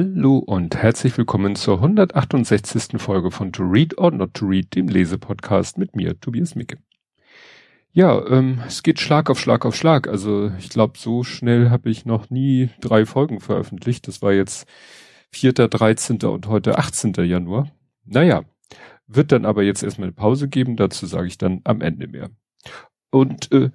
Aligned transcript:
Hallo 0.00 0.38
und 0.38 0.76
herzlich 0.76 1.18
willkommen 1.18 1.56
zur 1.56 1.78
168. 1.78 3.00
Folge 3.02 3.32
von 3.32 3.50
To 3.50 3.64
Read 3.64 3.98
or 3.98 4.12
Not 4.12 4.32
to 4.34 4.46
Read, 4.46 4.72
dem 4.76 4.86
Lesepodcast 4.86 5.76
mit 5.76 5.96
mir, 5.96 6.20
Tobias 6.20 6.54
Micke. 6.54 6.78
Ja, 7.90 8.24
ähm, 8.28 8.62
es 8.64 8.84
geht 8.84 9.00
Schlag 9.00 9.28
auf 9.28 9.40
Schlag 9.40 9.66
auf 9.66 9.74
Schlag. 9.74 10.06
Also 10.06 10.52
ich 10.56 10.68
glaube, 10.68 10.96
so 10.96 11.24
schnell 11.24 11.70
habe 11.70 11.90
ich 11.90 12.06
noch 12.06 12.30
nie 12.30 12.70
drei 12.80 13.06
Folgen 13.06 13.40
veröffentlicht. 13.40 14.06
Das 14.06 14.22
war 14.22 14.32
jetzt 14.32 14.68
4., 15.32 15.54
13. 15.54 16.22
und 16.26 16.46
heute 16.46 16.78
18. 16.78 17.14
Januar. 17.14 17.68
Naja, 18.04 18.44
wird 19.08 19.32
dann 19.32 19.44
aber 19.44 19.64
jetzt 19.64 19.82
erstmal 19.82 20.06
eine 20.06 20.14
Pause 20.14 20.48
geben. 20.48 20.76
Dazu 20.76 21.06
sage 21.06 21.26
ich 21.26 21.38
dann 21.38 21.60
am 21.64 21.80
Ende 21.80 22.06
mehr. 22.06 22.30
Und 23.10 23.50
äh, 23.50 23.70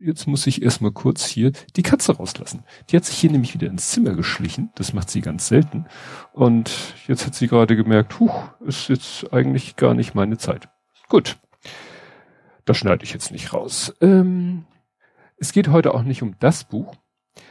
jetzt 0.00 0.26
muss 0.26 0.46
ich 0.46 0.62
erstmal 0.62 0.92
kurz 0.92 1.26
hier 1.26 1.52
die 1.76 1.82
Katze 1.82 2.16
rauslassen. 2.16 2.64
Die 2.88 2.96
hat 2.96 3.04
sich 3.04 3.18
hier 3.18 3.30
nämlich 3.30 3.54
wieder 3.54 3.66
ins 3.66 3.90
Zimmer 3.90 4.14
geschlichen. 4.14 4.70
Das 4.74 4.92
macht 4.92 5.10
sie 5.10 5.20
ganz 5.20 5.48
selten. 5.48 5.86
Und 6.32 6.94
jetzt 7.06 7.26
hat 7.26 7.34
sie 7.34 7.48
gerade 7.48 7.76
gemerkt, 7.76 8.18
huch, 8.20 8.50
ist 8.60 8.88
jetzt 8.88 9.32
eigentlich 9.32 9.76
gar 9.76 9.94
nicht 9.94 10.14
meine 10.14 10.38
Zeit. 10.38 10.68
Gut. 11.08 11.38
Das 12.64 12.76
schneide 12.76 13.04
ich 13.04 13.12
jetzt 13.12 13.32
nicht 13.32 13.52
raus. 13.52 13.94
Ähm, 14.00 14.64
es 15.38 15.52
geht 15.52 15.68
heute 15.68 15.94
auch 15.94 16.02
nicht 16.02 16.22
um 16.22 16.36
das 16.38 16.64
Buch. 16.64 16.94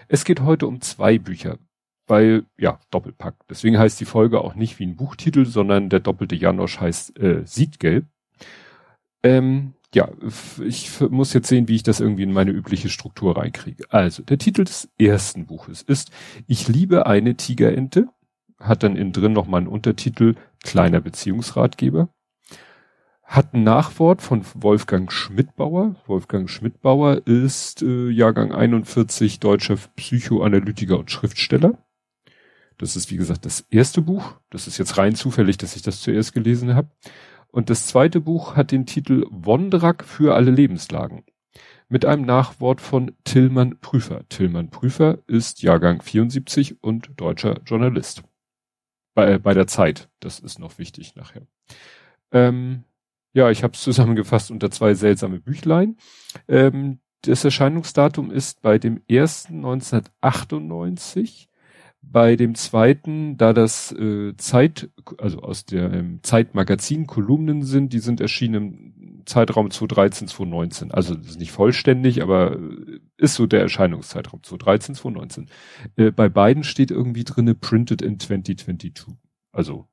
Es 0.08 0.26
geht 0.26 0.42
heute 0.42 0.68
um 0.68 0.82
zwei 0.82 1.18
Bücher. 1.18 1.58
Weil, 2.06 2.46
ja, 2.58 2.80
Doppelpack. 2.90 3.36
Deswegen 3.50 3.78
heißt 3.78 4.00
die 4.00 4.06
Folge 4.06 4.40
auch 4.40 4.56
nicht 4.56 4.80
wie 4.80 4.86
ein 4.86 4.96
Buchtitel, 4.96 5.46
sondern 5.46 5.90
der 5.90 6.00
doppelte 6.00 6.36
Janosch 6.36 6.80
heißt 6.80 7.20
äh, 7.20 7.46
Siedgelb. 7.46 8.06
Ähm, 9.24 9.74
ja, 9.94 10.10
ich 10.64 11.00
muss 11.10 11.34
jetzt 11.34 11.48
sehen, 11.48 11.68
wie 11.68 11.76
ich 11.76 11.84
das 11.84 12.00
irgendwie 12.00 12.24
in 12.24 12.34
meine 12.34 12.52
übliche 12.52 12.90
Struktur 12.90 13.38
reinkriege. 13.38 13.86
Also, 13.90 14.22
der 14.22 14.38
Titel 14.38 14.64
des 14.64 14.90
ersten 14.98 15.46
Buches 15.46 15.82
ist 15.82 16.12
Ich 16.46 16.68
liebe 16.68 17.06
eine 17.06 17.36
Tigerente, 17.36 18.08
hat 18.60 18.84
dann 18.84 18.98
innen 18.98 19.14
drin 19.14 19.34
nochmal 19.34 19.62
einen 19.62 19.70
Untertitel 19.70 20.36
Kleiner 20.64 21.00
Beziehungsratgeber, 21.00 22.10
hat 23.24 23.54
ein 23.54 23.64
Nachwort 23.64 24.22
von 24.22 24.44
Wolfgang 24.56 25.12
Schmidbauer. 25.12 25.96
Wolfgang 26.06 26.50
Schmidbauer 26.50 27.28
ist 27.28 27.82
äh, 27.82 28.10
Jahrgang 28.10 28.54
41 28.54 29.40
deutscher 29.40 29.78
Psychoanalytiker 29.96 30.98
und 30.98 31.12
Schriftsteller. 31.12 31.78
Das 32.78 32.96
ist, 32.96 33.12
wie 33.12 33.18
gesagt, 33.18 33.46
das 33.46 33.66
erste 33.70 34.02
Buch. 34.02 34.36
Das 34.50 34.68
ist 34.68 34.78
jetzt 34.78 34.98
rein 34.98 35.16
zufällig, 35.16 35.58
dass 35.58 35.76
ich 35.76 35.82
das 35.82 36.02
zuerst 36.02 36.34
gelesen 36.34 36.74
habe. 36.76 36.90
Und 37.58 37.72
das 37.72 37.88
zweite 37.88 38.22
Buch 38.22 38.56
hat 38.56 38.72
den 38.72 38.86
Titel 38.86 39.26
Wondrak 39.32 40.04
für 40.04 40.36
alle 40.36 40.52
Lebenslagen. 40.52 41.24
Mit 41.90 42.06
einem 42.06 42.22
Nachwort 42.22 42.82
von 42.82 43.16
Tillmann 43.24 43.80
Prüfer. 43.80 44.30
Tillmann 44.30 44.70
Prüfer 44.70 45.18
ist 45.26 45.64
Jahrgang 45.64 46.04
74 46.04 46.84
und 46.84 47.10
deutscher 47.20 47.60
Journalist. 47.66 48.22
Bei, 49.16 49.32
äh, 49.32 49.40
bei 49.40 49.56
der 49.56 49.66
Zeit. 49.66 50.08
Das 50.20 50.38
ist 50.38 50.60
noch 50.60 50.78
wichtig 50.78 51.16
nachher. 51.16 51.48
Ähm, 52.32 52.84
ja, 53.34 53.50
ich 53.50 53.64
habe 53.64 53.74
es 53.74 53.82
zusammengefasst 53.82 54.52
unter 54.52 54.70
zwei 54.70 54.94
seltsame 54.94 55.40
Büchlein. 55.40 55.98
Ähm, 56.48 57.00
das 57.24 57.44
Erscheinungsdatum 57.44 58.30
ist 58.30 58.62
bei 58.62 58.78
dem 58.78 59.02
ersten 59.08 59.66
1998 59.66 61.50
bei 62.12 62.36
dem 62.36 62.56
zweiten, 62.56 63.38
da 63.38 63.54
das 63.54 63.92
äh, 63.92 64.36
Zeit, 64.38 64.90
also 65.18 65.40
aus 65.40 65.66
der 65.66 65.92
ähm, 65.92 66.20
Zeitmagazin 66.24 67.08
Kolumnen 67.08 67.64
sind, 67.64 67.94
die 67.94 68.00
sind 68.00 68.22
erschienen 68.22 68.94
im 69.00 69.26
Zeitraum 69.26 69.70
2013, 69.70 70.28
2019. 70.28 70.92
Also 70.92 71.16
das 71.16 71.28
ist 71.28 71.40
nicht 71.40 71.52
vollständig, 71.52 72.22
aber 72.22 72.54
äh, 72.54 73.00
ist 73.18 73.36
so 73.36 73.46
der 73.46 73.62
Erscheinungszeitraum 73.62 74.44
2013, 74.44 74.96
2019. 74.96 75.50
Äh, 75.96 76.12
bei 76.12 76.30
beiden 76.30 76.64
steht 76.64 76.92
irgendwie 76.92 77.24
drinne 77.24 77.56
printed 77.56 78.02
in 78.02 78.20
2022. 78.20 79.16
Also 79.52 79.88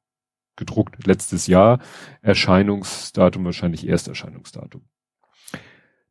gedruckt 0.56 1.06
letztes 1.06 1.46
Jahr, 1.46 1.80
Erscheinungsdatum 2.22 3.44
wahrscheinlich 3.44 3.88
Ersterscheinungsdatum. 3.88 4.82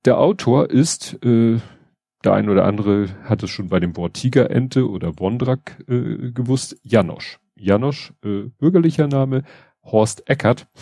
Der 0.05 0.17
Autor 0.17 0.69
ist 0.69 1.17
äh, 1.23 1.59
der 2.23 2.33
ein 2.33 2.49
oder 2.49 2.65
andere 2.65 3.09
hat 3.23 3.43
es 3.43 3.49
schon 3.49 3.69
bei 3.69 3.79
dem 3.79 3.95
Wort 3.97 4.15
Tigerente 4.15 4.89
oder 4.89 5.19
Wondrak 5.19 5.83
äh, 5.87 6.31
gewusst. 6.31 6.77
Janosch. 6.83 7.39
Janosch, 7.55 8.13
äh, 8.23 8.49
bürgerlicher 8.57 9.07
Name, 9.07 9.43
Horst 9.83 10.29
Eckert. 10.29 10.67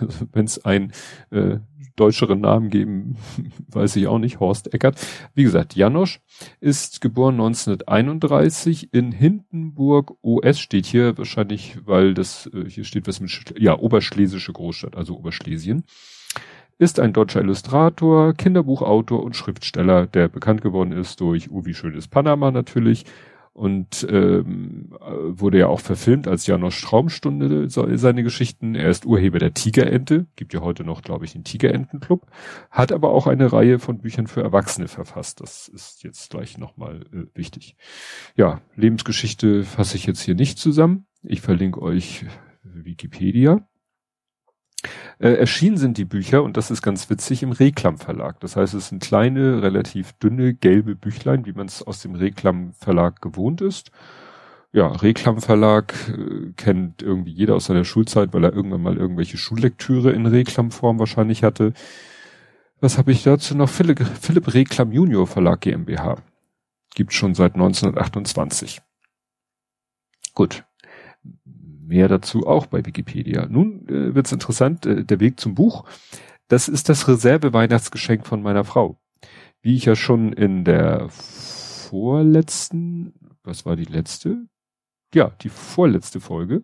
Also, 0.00 0.28
Wenn 0.30 0.44
es 0.44 0.64
einen 0.64 0.92
äh, 1.32 1.58
deutscheren 1.96 2.40
Namen 2.40 2.70
geben, 2.70 3.16
weiß 3.68 3.96
ich 3.96 4.06
auch 4.06 4.20
nicht, 4.20 4.38
Horst 4.38 4.72
Eckert. 4.72 5.04
Wie 5.34 5.42
gesagt, 5.42 5.74
Janosch 5.74 6.20
ist 6.60 7.00
geboren 7.00 7.34
1931 7.34 8.94
in 8.94 9.10
Hindenburg, 9.10 10.12
OS 10.22 10.60
steht 10.60 10.86
hier 10.86 11.18
wahrscheinlich, 11.18 11.76
weil 11.84 12.14
das, 12.14 12.48
äh, 12.54 12.70
hier 12.70 12.84
steht 12.84 13.08
was 13.08 13.18
mit, 13.18 13.54
ja, 13.58 13.76
Oberschlesische 13.76 14.52
Großstadt, 14.52 14.94
also 14.96 15.16
Oberschlesien 15.16 15.82
ist 16.80 16.98
ein 16.98 17.12
deutscher 17.12 17.42
Illustrator, 17.42 18.32
Kinderbuchautor 18.32 19.22
und 19.22 19.36
Schriftsteller, 19.36 20.06
der 20.06 20.28
bekannt 20.28 20.62
geworden 20.62 20.92
ist 20.92 21.20
durch 21.20 21.50
Uwi 21.50 21.74
Schönes 21.74 22.08
Panama 22.08 22.50
natürlich 22.50 23.04
und 23.52 24.06
ähm, 24.08 24.96
wurde 24.98 25.58
ja 25.58 25.66
auch 25.66 25.80
verfilmt 25.80 26.26
als 26.26 26.46
Janosch 26.46 26.80
Traumstunde 26.80 27.68
seine 27.68 28.22
Geschichten. 28.22 28.74
Er 28.74 28.88
ist 28.88 29.04
Urheber 29.04 29.38
der 29.38 29.52
Tigerente, 29.52 30.26
gibt 30.36 30.54
ja 30.54 30.62
heute 30.62 30.82
noch, 30.82 31.02
glaube 31.02 31.26
ich, 31.26 31.32
den 31.32 31.44
Tigerentenclub, 31.44 32.26
hat 32.70 32.92
aber 32.92 33.10
auch 33.10 33.26
eine 33.26 33.52
Reihe 33.52 33.78
von 33.78 33.98
Büchern 33.98 34.26
für 34.26 34.40
Erwachsene 34.40 34.88
verfasst. 34.88 35.42
Das 35.42 35.68
ist 35.68 36.02
jetzt 36.02 36.30
gleich 36.30 36.56
nochmal 36.56 37.02
äh, 37.12 37.26
wichtig. 37.34 37.76
Ja, 38.36 38.62
Lebensgeschichte 38.74 39.64
fasse 39.64 39.96
ich 39.96 40.06
jetzt 40.06 40.22
hier 40.22 40.34
nicht 40.34 40.58
zusammen. 40.58 41.04
Ich 41.22 41.42
verlinke 41.42 41.82
euch 41.82 42.24
Wikipedia. 42.62 43.68
Äh, 45.18 45.34
erschienen 45.34 45.76
sind 45.76 45.98
die 45.98 46.04
Bücher, 46.04 46.42
und 46.42 46.56
das 46.56 46.70
ist 46.70 46.82
ganz 46.82 47.10
witzig, 47.10 47.42
im 47.42 47.52
Reklam 47.52 47.98
Verlag. 47.98 48.40
Das 48.40 48.56
heißt, 48.56 48.74
es 48.74 48.88
sind 48.88 49.02
kleine, 49.02 49.62
relativ 49.62 50.12
dünne, 50.14 50.54
gelbe 50.54 50.94
Büchlein, 50.94 51.44
wie 51.44 51.52
man 51.52 51.66
es 51.66 51.82
aus 51.82 52.00
dem 52.00 52.14
Reklam 52.14 52.72
Verlag 52.72 53.20
gewohnt 53.20 53.60
ist. 53.60 53.90
Ja, 54.72 54.86
Reklam 54.86 55.40
Verlag 55.40 55.94
äh, 56.08 56.52
kennt 56.56 57.02
irgendwie 57.02 57.32
jeder 57.32 57.56
aus 57.56 57.66
seiner 57.66 57.84
Schulzeit, 57.84 58.32
weil 58.32 58.44
er 58.44 58.52
irgendwann 58.52 58.82
mal 58.82 58.96
irgendwelche 58.96 59.36
Schullektüre 59.36 60.12
in 60.12 60.26
Reklamform 60.26 60.98
wahrscheinlich 60.98 61.42
hatte. 61.42 61.72
Was 62.80 62.96
habe 62.96 63.12
ich 63.12 63.24
dazu 63.24 63.54
noch? 63.56 63.68
Philipp, 63.68 64.00
Philipp 64.20 64.54
Reklam 64.54 64.92
Junior 64.92 65.26
Verlag 65.26 65.60
GmbH. 65.60 66.16
Gibt 66.94 67.12
schon 67.12 67.34
seit 67.34 67.54
1928. 67.54 68.80
Gut. 70.34 70.64
Mehr 71.90 72.06
dazu 72.06 72.46
auch 72.46 72.66
bei 72.66 72.86
Wikipedia. 72.86 73.48
Nun 73.50 73.88
äh, 73.88 74.14
wird's 74.14 74.30
interessant, 74.30 74.86
äh, 74.86 75.04
der 75.04 75.18
Weg 75.18 75.40
zum 75.40 75.56
Buch. 75.56 75.84
Das 76.46 76.68
ist 76.68 76.88
das 76.88 77.08
Reserve-Weihnachtsgeschenk 77.08 78.28
von 78.28 78.42
meiner 78.42 78.62
Frau. 78.62 79.00
Wie 79.60 79.74
ich 79.74 79.86
ja 79.86 79.96
schon 79.96 80.32
in 80.32 80.64
der 80.64 81.08
vorletzten, 81.08 83.12
was 83.42 83.66
war 83.66 83.74
die 83.74 83.86
letzte? 83.86 84.46
Ja, 85.12 85.32
die 85.40 85.48
vorletzte 85.48 86.20
Folge 86.20 86.62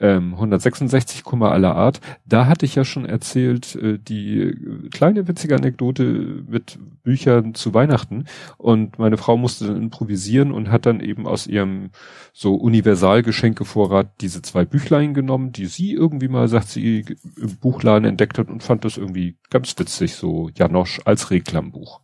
ähm, 0.00 0.32
166, 0.34 1.22
aller 1.26 1.76
Art. 1.76 2.00
Da 2.24 2.46
hatte 2.46 2.64
ich 2.64 2.74
ja 2.74 2.84
schon 2.84 3.04
erzählt, 3.04 3.76
äh, 3.76 3.98
die 3.98 4.54
kleine 4.90 5.28
witzige 5.28 5.54
Anekdote 5.54 6.44
mit 6.48 6.78
Büchern 7.02 7.54
zu 7.54 7.74
Weihnachten. 7.74 8.24
Und 8.56 8.98
meine 8.98 9.18
Frau 9.18 9.36
musste 9.36 9.66
dann 9.66 9.76
improvisieren 9.76 10.52
und 10.52 10.70
hat 10.70 10.86
dann 10.86 11.00
eben 11.00 11.26
aus 11.26 11.46
ihrem 11.46 11.90
so 12.32 12.54
Universalgeschenkevorrat 12.54 14.20
diese 14.20 14.42
zwei 14.42 14.64
Büchlein 14.64 15.14
genommen, 15.14 15.52
die 15.52 15.66
sie 15.66 15.92
irgendwie 15.92 16.28
mal, 16.28 16.48
sagt 16.48 16.68
sie, 16.68 17.04
im 17.36 17.56
Buchladen 17.58 18.08
entdeckt 18.08 18.38
hat 18.38 18.48
und 18.48 18.62
fand 18.62 18.84
das 18.84 18.96
irgendwie 18.96 19.36
ganz 19.50 19.78
witzig, 19.78 20.14
so 20.14 20.50
Janosch 20.54 21.00
als 21.04 21.30
Reklambuch. 21.30 22.00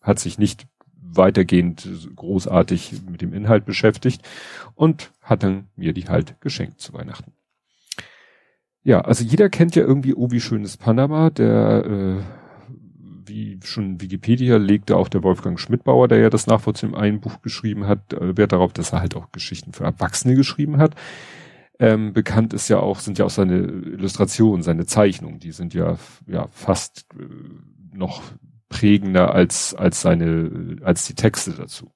Hat 0.00 0.18
sich 0.18 0.38
nicht 0.38 0.66
weitergehend 1.16 1.88
großartig 2.14 3.02
mit 3.08 3.22
dem 3.22 3.32
Inhalt 3.32 3.64
beschäftigt 3.64 4.22
und 4.74 5.12
hat 5.22 5.42
dann 5.42 5.68
mir 5.76 5.92
die 5.92 6.08
halt 6.08 6.40
geschenkt 6.40 6.80
zu 6.80 6.92
Weihnachten. 6.92 7.32
Ja, 8.82 9.00
also 9.00 9.24
jeder 9.24 9.48
kennt 9.48 9.74
ja 9.74 9.82
irgendwie 9.82 10.14
Oh, 10.14 10.30
wie 10.30 10.40
schönes 10.40 10.76
Panama, 10.76 11.30
der 11.30 11.84
äh, 11.84 12.22
wie 13.28 13.58
schon 13.64 14.00
Wikipedia 14.00 14.56
legte 14.56 14.96
auch 14.96 15.08
der 15.08 15.22
Wolfgang 15.22 15.58
Schmidbauer, 15.58 16.08
der 16.08 16.18
ja 16.18 16.30
das 16.30 16.46
Nachwort 16.46 16.82
im 16.82 16.94
einen 16.94 17.20
Buch 17.20 17.42
geschrieben 17.42 17.86
hat, 17.86 18.12
äh, 18.12 18.36
Wert 18.36 18.52
darauf, 18.52 18.72
dass 18.72 18.92
er 18.92 19.00
halt 19.00 19.16
auch 19.16 19.32
Geschichten 19.32 19.72
für 19.72 19.84
Erwachsene 19.84 20.34
geschrieben 20.34 20.78
hat. 20.78 20.94
Ähm, 21.78 22.12
bekannt 22.12 22.54
ist 22.54 22.68
ja 22.68 22.78
auch, 22.78 23.00
sind 23.00 23.18
ja 23.18 23.26
auch 23.26 23.30
seine 23.30 23.58
Illustrationen, 23.58 24.62
seine 24.62 24.86
Zeichnungen, 24.86 25.40
die 25.40 25.52
sind 25.52 25.74
ja, 25.74 25.98
ja 26.26 26.46
fast 26.52 27.06
äh, 27.18 27.24
noch 27.92 28.22
prägender 28.68 29.34
als, 29.34 29.74
als 29.74 30.00
seine, 30.00 30.78
als 30.82 31.06
die 31.06 31.14
Texte 31.14 31.52
dazu. 31.52 31.92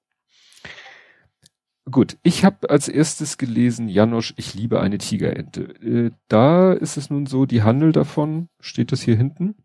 Gut, 1.91 2.19
ich 2.23 2.45
habe 2.45 2.71
als 2.71 2.89
erstes 2.89 3.37
gelesen, 3.37 3.89
Janosch, 3.89 4.35
ich 4.37 4.55
liebe 4.55 4.81
eine 4.81 4.99
Tigerente. 4.99 5.63
Äh, 5.83 6.11
da 6.29 6.73
ist 6.73 6.97
es 6.97 7.11
nun 7.11 7.27
so, 7.27 7.47
die 7.47 7.63
handelt 7.63 7.97
davon, 7.97 8.49
steht 8.61 8.93
das 8.93 9.01
hier 9.01 9.17
hinten. 9.17 9.57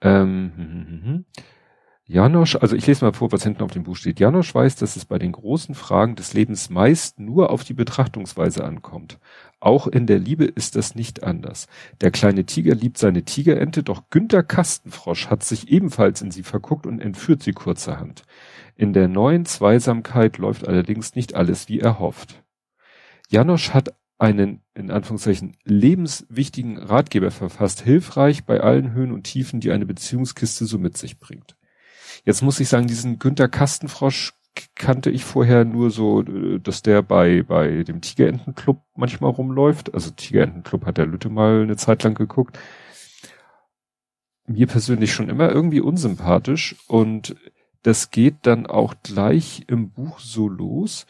Ähm, 0.00 0.52
hm, 0.56 0.68
hm, 0.72 1.02
hm, 1.04 1.24
Janosch, 2.10 2.56
also 2.56 2.74
ich 2.74 2.86
lese 2.86 3.04
mal 3.04 3.12
vor, 3.12 3.32
was 3.32 3.42
hinten 3.42 3.62
auf 3.62 3.72
dem 3.72 3.82
Buch 3.82 3.94
steht. 3.94 4.18
Janosch 4.18 4.54
weiß, 4.54 4.76
dass 4.76 4.96
es 4.96 5.04
bei 5.04 5.18
den 5.18 5.32
großen 5.32 5.74
Fragen 5.74 6.16
des 6.16 6.32
Lebens 6.32 6.70
meist 6.70 7.20
nur 7.20 7.50
auf 7.50 7.64
die 7.64 7.74
Betrachtungsweise 7.74 8.64
ankommt. 8.64 9.18
Auch 9.60 9.86
in 9.86 10.06
der 10.06 10.18
Liebe 10.18 10.46
ist 10.46 10.74
das 10.74 10.94
nicht 10.94 11.22
anders. 11.22 11.66
Der 12.00 12.10
kleine 12.10 12.46
Tiger 12.46 12.74
liebt 12.74 12.96
seine 12.96 13.24
Tigerente, 13.24 13.82
doch 13.82 14.08
Günther 14.08 14.42
Kastenfrosch 14.42 15.28
hat 15.28 15.44
sich 15.44 15.68
ebenfalls 15.68 16.22
in 16.22 16.30
sie 16.30 16.44
verguckt 16.44 16.86
und 16.86 17.00
entführt 17.00 17.42
sie 17.42 17.52
kurzerhand. 17.52 18.22
In 18.74 18.94
der 18.94 19.08
neuen 19.08 19.44
Zweisamkeit 19.44 20.38
läuft 20.38 20.66
allerdings 20.66 21.14
nicht 21.14 21.34
alles, 21.34 21.68
wie 21.68 21.80
er 21.80 21.98
hofft. 21.98 22.42
Janosch 23.28 23.74
hat 23.74 23.94
einen, 24.16 24.62
in 24.72 24.90
Anführungszeichen, 24.90 25.58
lebenswichtigen 25.64 26.78
Ratgeber 26.78 27.30
verfasst, 27.30 27.82
hilfreich 27.82 28.46
bei 28.46 28.60
allen 28.60 28.94
Höhen 28.94 29.12
und 29.12 29.24
Tiefen, 29.24 29.60
die 29.60 29.72
eine 29.72 29.84
Beziehungskiste 29.84 30.64
so 30.64 30.78
mit 30.78 30.96
sich 30.96 31.18
bringt. 31.18 31.57
Jetzt 32.24 32.42
muss 32.42 32.60
ich 32.60 32.68
sagen, 32.68 32.86
diesen 32.86 33.18
Günther 33.18 33.48
Kastenfrosch 33.48 34.34
kannte 34.74 35.10
ich 35.10 35.24
vorher 35.24 35.64
nur 35.64 35.90
so, 35.90 36.22
dass 36.22 36.82
der 36.82 37.02
bei, 37.02 37.42
bei 37.42 37.84
dem 37.84 38.00
Tigerentenclub 38.00 38.82
manchmal 38.96 39.30
rumläuft. 39.30 39.94
Also 39.94 40.10
Tigerentenclub 40.10 40.86
hat 40.86 40.98
der 40.98 41.06
Lütte 41.06 41.28
mal 41.28 41.62
eine 41.62 41.76
Zeit 41.76 42.02
lang 42.02 42.14
geguckt. 42.14 42.58
Mir 44.46 44.66
persönlich 44.66 45.12
schon 45.12 45.28
immer 45.28 45.50
irgendwie 45.50 45.80
unsympathisch 45.80 46.76
und 46.86 47.36
das 47.82 48.10
geht 48.10 48.38
dann 48.42 48.66
auch 48.66 48.94
gleich 49.02 49.64
im 49.68 49.90
Buch 49.90 50.18
so 50.20 50.48
los. 50.48 51.06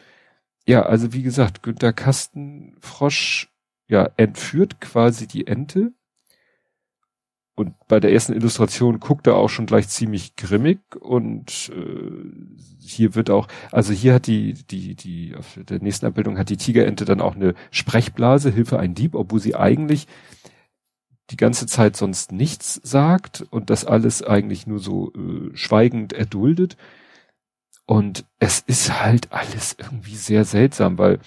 Ja, 0.67 0.83
also 0.83 1.13
wie 1.13 1.23
gesagt, 1.23 1.63
Günther 1.63 1.93
Kastenfrosch, 1.93 3.49
ja, 3.87 4.09
entführt 4.17 4.79
quasi 4.79 5.25
die 5.25 5.47
Ente 5.47 5.93
und 7.59 7.75
bei 7.89 7.99
der 7.99 8.13
ersten 8.13 8.31
Illustration 8.31 9.01
guckt 9.01 9.27
er 9.27 9.35
auch 9.35 9.49
schon 9.49 9.65
gleich 9.65 9.89
ziemlich 9.89 10.37
grimmig 10.37 10.79
und 10.97 11.69
äh, 11.75 12.57
hier 12.79 13.15
wird 13.15 13.29
auch, 13.29 13.49
also 13.69 13.91
hier 13.91 14.13
hat 14.13 14.27
die, 14.27 14.53
die, 14.53 14.95
die, 14.95 15.35
auf 15.35 15.59
der 15.67 15.81
nächsten 15.81 16.05
Abbildung 16.05 16.37
hat 16.37 16.47
die 16.47 16.55
Tigerente 16.55 17.03
dann 17.03 17.19
auch 17.19 17.35
eine 17.35 17.55
Sprechblase, 17.69 18.49
Hilfe 18.49 18.79
ein 18.79 18.95
Dieb, 18.95 19.13
obwohl 19.13 19.41
sie 19.41 19.57
eigentlich 19.57 20.07
die 21.31 21.35
ganze 21.35 21.65
Zeit 21.65 21.97
sonst 21.97 22.31
nichts 22.31 22.79
sagt 22.81 23.45
und 23.49 23.69
das 23.69 23.83
alles 23.83 24.23
eigentlich 24.23 24.65
nur 24.65 24.79
so 24.79 25.11
äh, 25.11 25.53
schweigend 25.53 26.13
erduldet. 26.13 26.77
Und 27.85 28.23
es 28.39 28.61
ist 28.61 29.03
halt 29.03 29.33
alles 29.33 29.75
irgendwie 29.77 30.15
sehr 30.15 30.45
seltsam, 30.45 30.97
weil 30.97 31.19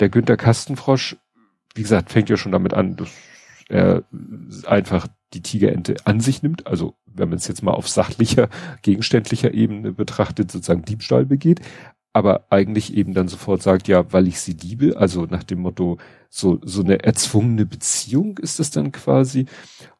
der 0.00 0.10
Günther 0.10 0.36
Kastenfrosch, 0.36 1.16
wie 1.74 1.82
gesagt, 1.82 2.12
fängt 2.12 2.28
ja 2.28 2.36
schon 2.36 2.52
damit 2.52 2.74
an, 2.74 2.96
dass 2.96 3.08
er 3.70 4.02
einfach 4.66 5.08
die 5.34 5.42
Tigerente 5.42 5.96
an 6.04 6.20
sich 6.20 6.42
nimmt, 6.42 6.66
also 6.66 6.94
wenn 7.06 7.28
man 7.28 7.38
es 7.38 7.48
jetzt 7.48 7.62
mal 7.62 7.72
auf 7.72 7.88
sachlicher, 7.88 8.48
gegenständlicher 8.82 9.52
Ebene 9.52 9.92
betrachtet, 9.92 10.50
sozusagen 10.50 10.84
Diebstahl 10.84 11.26
begeht, 11.26 11.60
aber 12.12 12.46
eigentlich 12.50 12.94
eben 12.94 13.14
dann 13.14 13.28
sofort 13.28 13.62
sagt, 13.62 13.88
ja, 13.88 14.12
weil 14.12 14.28
ich 14.28 14.40
sie 14.40 14.52
liebe, 14.52 14.96
also 14.96 15.24
nach 15.24 15.42
dem 15.42 15.60
Motto, 15.60 15.98
so, 16.28 16.58
so 16.62 16.82
eine 16.82 17.02
erzwungene 17.04 17.66
Beziehung 17.66 18.38
ist 18.38 18.60
es 18.60 18.70
dann 18.70 18.92
quasi. 18.92 19.46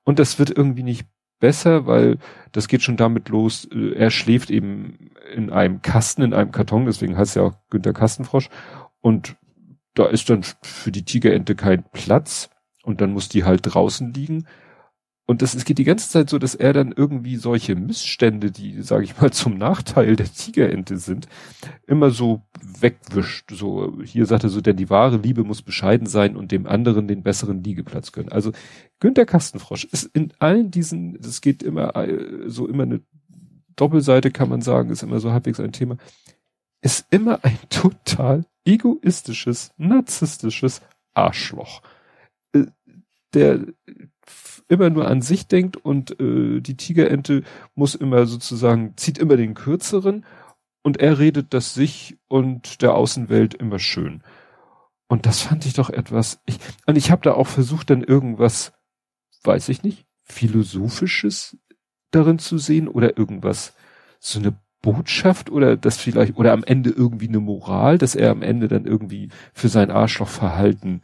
Und 0.04 0.18
das 0.18 0.38
wird 0.38 0.50
irgendwie 0.50 0.82
nicht 0.82 1.06
besser, 1.40 1.86
weil 1.86 2.18
das 2.52 2.68
geht 2.68 2.82
schon 2.82 2.96
damit 2.96 3.28
los, 3.28 3.66
äh, 3.72 3.94
er 3.94 4.10
schläft 4.10 4.50
eben 4.50 5.10
in 5.34 5.50
einem 5.50 5.82
Kasten, 5.82 6.22
in 6.22 6.34
einem 6.34 6.52
Karton, 6.52 6.86
deswegen 6.86 7.16
heißt 7.16 7.36
er 7.36 7.44
auch 7.44 7.54
Günter 7.70 7.92
Kastenfrosch, 7.92 8.48
und 9.00 9.36
da 9.94 10.06
ist 10.06 10.30
dann 10.30 10.42
für 10.62 10.92
die 10.92 11.04
Tigerente 11.04 11.54
kein 11.54 11.84
Platz, 11.92 12.50
und 12.82 13.00
dann 13.00 13.12
muss 13.12 13.28
die 13.28 13.44
halt 13.44 13.60
draußen 13.62 14.12
liegen. 14.12 14.46
Und 15.32 15.40
das 15.40 15.54
es 15.54 15.64
geht 15.64 15.78
die 15.78 15.84
ganze 15.84 16.10
Zeit 16.10 16.28
so, 16.28 16.38
dass 16.38 16.54
er 16.54 16.74
dann 16.74 16.92
irgendwie 16.92 17.36
solche 17.36 17.74
Missstände, 17.74 18.50
die, 18.50 18.82
sage 18.82 19.04
ich 19.04 19.18
mal, 19.18 19.30
zum 19.32 19.56
Nachteil 19.56 20.14
der 20.14 20.30
Tigerente 20.30 20.98
sind, 20.98 21.26
immer 21.86 22.10
so 22.10 22.42
wegwischt. 22.60 23.50
So, 23.50 24.02
hier 24.04 24.26
sagt 24.26 24.44
er 24.44 24.50
so, 24.50 24.60
denn 24.60 24.76
die 24.76 24.90
wahre 24.90 25.16
Liebe 25.16 25.42
muss 25.42 25.62
bescheiden 25.62 26.06
sein 26.06 26.36
und 26.36 26.52
dem 26.52 26.66
anderen 26.66 27.08
den 27.08 27.22
besseren 27.22 27.64
Liegeplatz 27.64 28.12
gönnen. 28.12 28.30
Also 28.30 28.52
Günter 29.00 29.24
Kastenfrosch 29.24 29.84
ist 29.84 30.04
in 30.12 30.34
allen 30.38 30.70
diesen, 30.70 31.18
das 31.18 31.40
geht 31.40 31.62
immer 31.62 31.96
äh, 31.96 32.50
so 32.50 32.68
immer 32.68 32.82
eine 32.82 33.00
Doppelseite, 33.74 34.32
kann 34.32 34.50
man 34.50 34.60
sagen, 34.60 34.90
ist 34.90 35.02
immer 35.02 35.18
so 35.18 35.32
halbwegs 35.32 35.60
ein 35.60 35.72
Thema, 35.72 35.96
ist 36.82 37.06
immer 37.08 37.42
ein 37.42 37.56
total 37.70 38.44
egoistisches, 38.66 39.72
narzisstisches 39.78 40.82
Arschloch. 41.14 41.80
Äh, 42.52 42.66
der 43.32 43.60
immer 44.72 44.88
nur 44.88 45.06
an 45.06 45.20
sich 45.20 45.46
denkt 45.46 45.76
und 45.76 46.18
äh, 46.18 46.60
die 46.60 46.78
Tigerente 46.78 47.42
muss 47.74 47.94
immer 47.94 48.24
sozusagen, 48.24 48.96
zieht 48.96 49.18
immer 49.18 49.36
den 49.36 49.52
kürzeren 49.52 50.24
und 50.82 50.98
er 50.98 51.18
redet 51.18 51.52
das 51.52 51.74
sich 51.74 52.18
und 52.26 52.80
der 52.80 52.94
Außenwelt 52.94 53.52
immer 53.52 53.78
schön. 53.78 54.22
Und 55.08 55.26
das 55.26 55.42
fand 55.42 55.66
ich 55.66 55.74
doch 55.74 55.90
etwas, 55.90 56.40
ich, 56.46 56.56
und 56.86 56.96
ich 56.96 57.10
habe 57.10 57.20
da 57.20 57.34
auch 57.34 57.46
versucht, 57.46 57.90
dann 57.90 58.02
irgendwas, 58.02 58.72
weiß 59.44 59.68
ich 59.68 59.82
nicht, 59.82 60.06
philosophisches 60.22 61.58
darin 62.10 62.38
zu 62.38 62.56
sehen 62.56 62.88
oder 62.88 63.18
irgendwas, 63.18 63.74
so 64.20 64.38
eine 64.38 64.58
Botschaft 64.80 65.50
oder 65.50 65.76
das 65.76 65.98
vielleicht, 65.98 66.38
oder 66.38 66.52
am 66.52 66.64
Ende 66.64 66.90
irgendwie 66.90 67.28
eine 67.28 67.40
Moral, 67.40 67.98
dass 67.98 68.14
er 68.14 68.30
am 68.30 68.40
Ende 68.40 68.68
dann 68.68 68.86
irgendwie 68.86 69.28
für 69.52 69.68
sein 69.68 69.90
Arschlochverhalten 69.90 71.02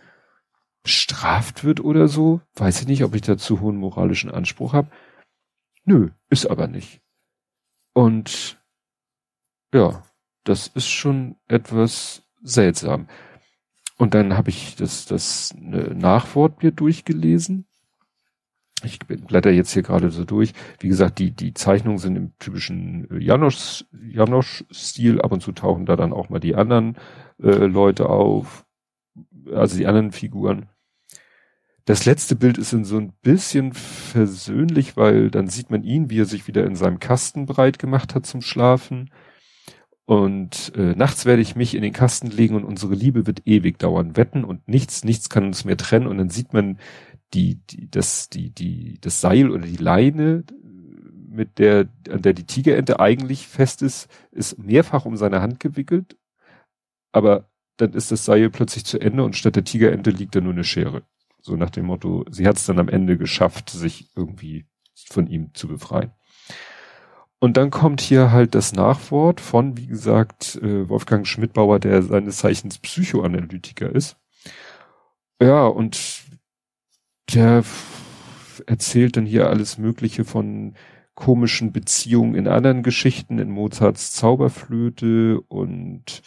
bestraft 0.88 1.64
wird 1.64 1.80
oder 1.80 2.08
so. 2.08 2.40
Weiß 2.54 2.80
ich 2.80 2.88
nicht, 2.88 3.04
ob 3.04 3.14
ich 3.14 3.20
da 3.20 3.36
zu 3.36 3.60
hohen 3.60 3.76
moralischen 3.76 4.30
Anspruch 4.30 4.72
habe. 4.72 4.90
Nö, 5.84 6.12
ist 6.30 6.46
aber 6.46 6.66
nicht. 6.66 7.02
Und 7.92 8.58
ja, 9.74 10.02
das 10.44 10.66
ist 10.68 10.88
schon 10.88 11.36
etwas 11.46 12.22
seltsam. 12.40 13.06
Und 13.98 14.14
dann 14.14 14.34
habe 14.34 14.48
ich 14.48 14.76
das, 14.76 15.04
das 15.04 15.54
Nachwort 15.58 16.62
mir 16.62 16.72
durchgelesen. 16.72 17.66
Ich 18.82 18.98
blätter 19.00 19.50
jetzt 19.50 19.72
hier 19.72 19.82
gerade 19.82 20.10
so 20.10 20.24
durch. 20.24 20.54
Wie 20.80 20.88
gesagt, 20.88 21.18
die, 21.18 21.32
die 21.32 21.52
Zeichnungen 21.52 21.98
sind 21.98 22.16
im 22.16 22.32
typischen 22.38 23.08
Janosch, 23.20 23.84
Janosch-Stil. 23.92 25.20
Ab 25.20 25.32
und 25.32 25.42
zu 25.42 25.52
tauchen 25.52 25.84
da 25.84 25.96
dann 25.96 26.14
auch 26.14 26.30
mal 26.30 26.40
die 26.40 26.54
anderen 26.54 26.96
äh, 27.42 27.66
Leute 27.66 28.08
auf. 28.08 28.64
Also 29.52 29.76
die 29.76 29.86
anderen 29.86 30.12
Figuren. 30.12 30.70
Das 31.88 32.04
letzte 32.04 32.36
Bild 32.36 32.58
ist 32.58 32.74
in 32.74 32.84
so 32.84 32.98
ein 32.98 33.14
bisschen 33.22 33.72
versöhnlich, 33.72 34.98
weil 34.98 35.30
dann 35.30 35.48
sieht 35.48 35.70
man 35.70 35.84
ihn, 35.84 36.10
wie 36.10 36.20
er 36.20 36.26
sich 36.26 36.46
wieder 36.46 36.66
in 36.66 36.76
seinem 36.76 36.98
Kasten 36.98 37.46
breit 37.46 37.78
gemacht 37.78 38.14
hat 38.14 38.26
zum 38.26 38.42
Schlafen. 38.42 39.08
Und 40.04 40.70
äh, 40.76 40.94
nachts 40.94 41.24
werde 41.24 41.40
ich 41.40 41.56
mich 41.56 41.74
in 41.74 41.80
den 41.80 41.94
Kasten 41.94 42.26
legen 42.26 42.56
und 42.56 42.64
unsere 42.64 42.94
Liebe 42.94 43.26
wird 43.26 43.46
ewig 43.46 43.78
dauern. 43.78 44.18
Wetten 44.18 44.44
und 44.44 44.68
nichts, 44.68 45.02
nichts 45.02 45.30
kann 45.30 45.46
uns 45.46 45.64
mehr 45.64 45.78
trennen. 45.78 46.06
Und 46.06 46.18
dann 46.18 46.28
sieht 46.28 46.52
man 46.52 46.78
die, 47.32 47.54
die, 47.70 47.90
das, 47.90 48.28
die, 48.28 48.50
die, 48.50 48.98
das 49.00 49.22
Seil 49.22 49.50
oder 49.50 49.64
die 49.64 49.78
Leine, 49.78 50.44
mit 51.30 51.58
der, 51.58 51.88
an 52.10 52.20
der 52.20 52.34
die 52.34 52.44
Tigerente 52.44 53.00
eigentlich 53.00 53.48
fest 53.48 53.80
ist, 53.80 54.10
ist 54.30 54.58
mehrfach 54.58 55.06
um 55.06 55.16
seine 55.16 55.40
Hand 55.40 55.58
gewickelt. 55.58 56.18
Aber 57.12 57.48
dann 57.78 57.94
ist 57.94 58.12
das 58.12 58.26
Seil 58.26 58.50
plötzlich 58.50 58.84
zu 58.84 59.00
Ende 59.00 59.24
und 59.24 59.36
statt 59.36 59.56
der 59.56 59.64
Tigerente 59.64 60.10
liegt 60.10 60.34
da 60.34 60.42
nur 60.42 60.52
eine 60.52 60.64
Schere. 60.64 61.04
So 61.40 61.56
nach 61.56 61.70
dem 61.70 61.86
Motto, 61.86 62.24
sie 62.30 62.46
hat 62.46 62.56
es 62.56 62.66
dann 62.66 62.78
am 62.78 62.88
Ende 62.88 63.16
geschafft, 63.16 63.70
sich 63.70 64.10
irgendwie 64.16 64.66
von 64.94 65.26
ihm 65.26 65.54
zu 65.54 65.68
befreien. 65.68 66.12
Und 67.40 67.56
dann 67.56 67.70
kommt 67.70 68.00
hier 68.00 68.32
halt 68.32 68.54
das 68.54 68.72
Nachwort 68.72 69.40
von, 69.40 69.76
wie 69.76 69.86
gesagt, 69.86 70.56
äh, 70.56 70.88
Wolfgang 70.88 71.26
Schmidbauer, 71.26 71.78
der 71.78 72.02
seines 72.02 72.38
Zeichens 72.38 72.78
Psychoanalytiker 72.78 73.94
ist. 73.94 74.16
Ja, 75.40 75.66
und 75.66 76.24
der 77.32 77.62
erzählt 78.66 79.16
dann 79.16 79.26
hier 79.26 79.48
alles 79.48 79.78
Mögliche 79.78 80.24
von 80.24 80.74
komischen 81.14 81.72
Beziehungen 81.72 82.34
in 82.34 82.48
anderen 82.48 82.82
Geschichten, 82.82 83.38
in 83.38 83.50
Mozarts 83.50 84.12
Zauberflöte 84.12 85.40
und 85.40 86.22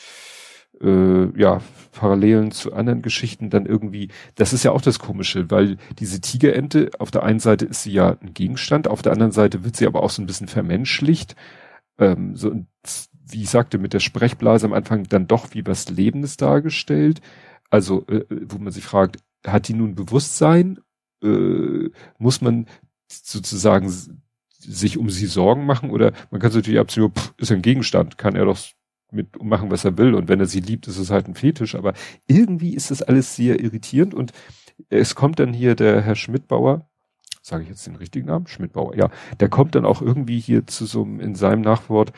äh, 0.82 1.40
ja, 1.40 1.62
Parallelen 1.92 2.52
zu 2.52 2.74
anderen 2.74 3.02
Geschichten 3.02 3.50
dann 3.50 3.66
irgendwie, 3.66 4.10
das 4.36 4.54
ist 4.54 4.64
ja 4.64 4.72
auch 4.72 4.82
das 4.82 5.00
Komische, 5.00 5.52
weil 5.52 5.78
diese 6.00 6.22
Tigerente, 6.22 6.90
auf 7.00 7.12
der 7.12 7.24
einen 7.24 7.40
Seite 7.40 7.66
ist 7.66 7.84
sie 7.84 7.92
ja 7.92 8.18
ein 8.22 8.34
Gegenstand, 8.34 8.88
auf 8.88 9.02
der 9.02 9.12
anderen 9.12 9.32
Seite 9.32 9.64
wird 9.64 9.76
sie 9.76 9.88
aber 9.88 10.04
auch 10.04 10.10
so 10.10 10.22
ein 10.22 10.26
bisschen 10.26 10.48
vermenschlicht. 10.48 11.36
Ähm, 11.98 12.36
so, 12.36 12.54
wie 13.28 13.44
ich 13.44 13.50
sagte, 13.50 13.78
mit 13.78 13.94
der 13.94 14.00
Sprechblase 14.00 14.66
am 14.66 14.74
Anfang 14.74 15.04
dann 15.04 15.28
doch 15.28 15.54
wie 15.54 15.66
was 15.66 15.90
Lebendes 15.90 16.38
dargestellt. 16.38 17.22
Also, 17.70 18.06
äh, 18.08 18.26
wo 18.30 18.58
man 18.58 18.72
sich 18.72 18.84
fragt, 18.84 19.18
hat 19.46 19.68
die 19.68 19.74
nun 19.74 19.96
Bewusstsein? 19.96 20.80
Äh, 21.24 21.90
muss 22.18 22.42
man 22.42 22.68
sozusagen 23.08 23.92
sich 24.60 24.98
um 24.98 25.10
sie 25.10 25.26
Sorgen 25.26 25.66
machen 25.66 25.90
oder 25.90 26.14
man 26.30 26.40
kann 26.40 26.52
natürlich 26.54 26.80
absolut, 26.80 27.18
pff, 27.18 27.34
ist 27.38 27.52
ein 27.52 27.62
Gegenstand, 27.62 28.18
kann 28.18 28.36
er 28.36 28.46
doch 28.46 28.58
mit 29.12 29.44
machen, 29.44 29.72
was 29.72 29.86
er 29.86 29.98
will. 29.98 30.16
Und 30.16 30.28
wenn 30.28 30.40
er 30.40 30.46
sie 30.46 30.62
liebt, 30.62 30.88
ist 30.88 30.98
es 30.98 31.12
halt 31.12 31.28
ein 31.28 31.36
Fetisch. 31.36 31.76
Aber 31.76 31.94
irgendwie 32.28 32.74
ist 32.74 32.92
das 32.92 33.02
alles 33.02 33.36
sehr 33.36 33.62
irritierend. 33.62 34.14
Und 34.14 34.32
es 34.90 35.16
kommt 35.16 35.40
dann 35.40 35.54
hier 35.54 35.76
der 35.76 36.02
Herr 36.02 36.16
Schmidtbauer, 36.16 36.90
sage 37.42 37.64
ich 37.64 37.70
jetzt 37.70 37.86
den 37.88 37.96
richtigen 37.96 38.28
Namen? 38.28 38.48
Schmidbauer, 38.48 38.96
ja. 38.96 39.10
Der 39.40 39.50
kommt 39.50 39.76
dann 39.76 39.86
auch 39.86 40.02
irgendwie 40.02 40.40
hier 40.40 40.66
zu 40.68 40.86
so 40.86 41.04
einem, 41.04 41.20
in 41.20 41.36
seinem 41.36 41.62
Nachwort, 41.62 42.14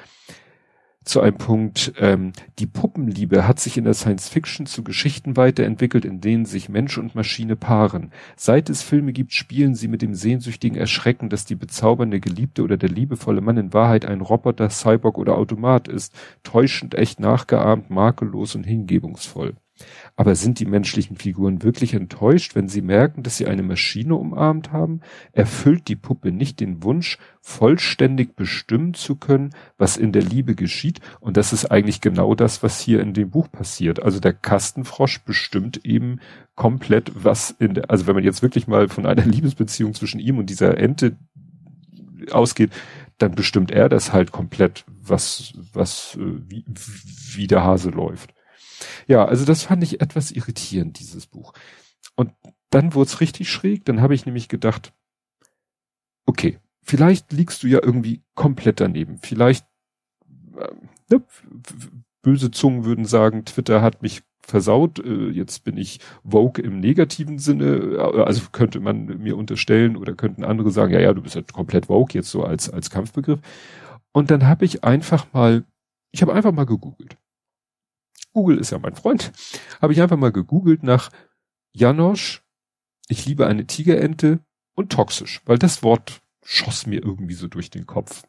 zu 1.03 1.21
einem 1.21 1.37
Punkt, 1.37 1.93
ähm, 1.99 2.33
die 2.59 2.65
Puppenliebe 2.65 3.47
hat 3.47 3.59
sich 3.59 3.77
in 3.77 3.83
der 3.83 3.93
Science 3.93 4.29
Fiction 4.29 4.65
zu 4.65 4.83
Geschichten 4.83 5.35
weiterentwickelt, 5.37 6.05
in 6.05 6.21
denen 6.21 6.45
sich 6.45 6.69
Mensch 6.69 6.97
und 6.97 7.15
Maschine 7.15 7.55
paaren. 7.55 8.11
Seit 8.35 8.69
es 8.69 8.81
Filme 8.81 9.13
gibt, 9.13 9.33
spielen 9.33 9.75
sie 9.75 9.87
mit 9.87 10.01
dem 10.01 10.15
sehnsüchtigen 10.15 10.77
Erschrecken, 10.77 11.29
dass 11.29 11.45
die 11.45 11.55
bezaubernde 11.55 12.19
Geliebte 12.19 12.63
oder 12.63 12.77
der 12.77 12.89
liebevolle 12.89 13.41
Mann 13.41 13.57
in 13.57 13.73
Wahrheit 13.73 14.05
ein 14.05 14.21
Roboter, 14.21 14.69
Cyborg 14.69 15.17
oder 15.17 15.37
Automat 15.37 15.87
ist, 15.87 16.13
täuschend 16.43 16.95
echt 16.95 17.19
nachgeahmt, 17.19 17.89
makellos 17.89 18.55
und 18.55 18.63
hingebungsvoll. 18.63 19.55
Aber 20.15 20.35
sind 20.35 20.59
die 20.59 20.65
menschlichen 20.65 21.15
Figuren 21.17 21.63
wirklich 21.63 21.93
enttäuscht, 21.93 22.55
wenn 22.55 22.67
sie 22.67 22.81
merken, 22.81 23.23
dass 23.23 23.37
sie 23.37 23.47
eine 23.47 23.63
Maschine 23.63 24.15
umarmt 24.15 24.71
haben? 24.71 25.01
Erfüllt 25.31 25.87
die 25.87 25.95
Puppe 25.95 26.31
nicht 26.31 26.59
den 26.59 26.83
Wunsch, 26.83 27.17
vollständig 27.41 28.35
bestimmen 28.35 28.93
zu 28.93 29.15
können, 29.15 29.51
was 29.77 29.97
in 29.97 30.11
der 30.11 30.21
Liebe 30.21 30.55
geschieht? 30.55 30.99
Und 31.19 31.37
das 31.37 31.53
ist 31.53 31.71
eigentlich 31.71 32.01
genau 32.01 32.35
das, 32.35 32.63
was 32.63 32.79
hier 32.79 33.01
in 33.01 33.13
dem 33.13 33.29
Buch 33.29 33.51
passiert. 33.51 34.01
Also 34.01 34.19
der 34.19 34.33
Kastenfrosch 34.33 35.23
bestimmt 35.23 35.85
eben 35.85 36.19
komplett, 36.55 37.11
was 37.15 37.51
in 37.51 37.73
der, 37.73 37.89
also 37.89 38.07
wenn 38.07 38.15
man 38.15 38.23
jetzt 38.23 38.41
wirklich 38.41 38.67
mal 38.67 38.87
von 38.89 39.05
einer 39.05 39.25
Liebesbeziehung 39.25 39.93
zwischen 39.93 40.19
ihm 40.19 40.37
und 40.37 40.49
dieser 40.49 40.77
Ente 40.77 41.17
ausgeht, 42.31 42.71
dann 43.17 43.35
bestimmt 43.35 43.71
er 43.71 43.89
das 43.89 44.13
halt 44.13 44.31
komplett, 44.31 44.85
was, 44.87 45.53
was, 45.73 46.17
äh, 46.19 46.41
wie, 46.49 46.65
wie 47.35 47.47
der 47.47 47.63
Hase 47.63 47.89
läuft. 47.89 48.33
Ja, 49.07 49.25
also 49.25 49.45
das 49.45 49.63
fand 49.63 49.83
ich 49.83 50.01
etwas 50.01 50.31
irritierend, 50.31 50.99
dieses 50.99 51.27
Buch. 51.27 51.53
Und 52.15 52.31
dann 52.69 52.93
wurde 52.93 53.09
es 53.09 53.21
richtig 53.21 53.49
schräg. 53.49 53.85
Dann 53.85 54.01
habe 54.01 54.15
ich 54.15 54.25
nämlich 54.25 54.47
gedacht, 54.47 54.93
okay, 56.25 56.59
vielleicht 56.81 57.31
liegst 57.31 57.63
du 57.63 57.67
ja 57.67 57.79
irgendwie 57.81 58.23
komplett 58.35 58.79
daneben. 58.79 59.17
Vielleicht, 59.17 59.65
äh, 60.57 61.19
böse 62.21 62.51
Zungen 62.51 62.85
würden 62.85 63.05
sagen, 63.05 63.45
Twitter 63.45 63.81
hat 63.81 64.01
mich 64.01 64.23
versaut, 64.45 64.99
äh, 64.99 65.29
jetzt 65.29 65.63
bin 65.63 65.77
ich 65.77 65.99
woke 66.23 66.61
im 66.61 66.79
negativen 66.79 67.39
Sinne, 67.39 67.97
äh, 67.97 68.21
also 68.21 68.43
könnte 68.51 68.79
man 68.79 69.05
mir 69.05 69.37
unterstellen 69.37 69.95
oder 69.95 70.13
könnten 70.13 70.43
andere 70.43 70.71
sagen, 70.71 70.93
ja, 70.93 70.99
ja, 70.99 71.13
du 71.13 71.21
bist 71.21 71.35
ja 71.35 71.41
komplett 71.41 71.89
woke 71.89 72.13
jetzt 72.13 72.29
so 72.29 72.43
als, 72.43 72.69
als 72.69 72.89
Kampfbegriff. 72.89 73.39
Und 74.11 74.31
dann 74.31 74.47
habe 74.47 74.65
ich 74.65 74.83
einfach 74.83 75.31
mal, 75.33 75.65
ich 76.11 76.21
habe 76.21 76.33
einfach 76.33 76.51
mal 76.51 76.65
gegoogelt. 76.65 77.17
Google 78.33 78.57
ist 78.57 78.71
ja 78.71 78.79
mein 78.79 78.95
Freund, 78.95 79.31
habe 79.81 79.93
ich 79.93 80.01
einfach 80.01 80.17
mal 80.17 80.31
gegoogelt 80.31 80.83
nach 80.83 81.09
Janosch, 81.71 82.43
ich 83.07 83.25
liebe 83.25 83.47
eine 83.47 83.65
Tigerente 83.65 84.39
und 84.75 84.91
toxisch, 84.91 85.41
weil 85.45 85.57
das 85.57 85.83
Wort 85.83 86.21
schoss 86.43 86.85
mir 86.85 87.03
irgendwie 87.03 87.33
so 87.33 87.47
durch 87.47 87.69
den 87.69 87.85
Kopf. 87.85 88.23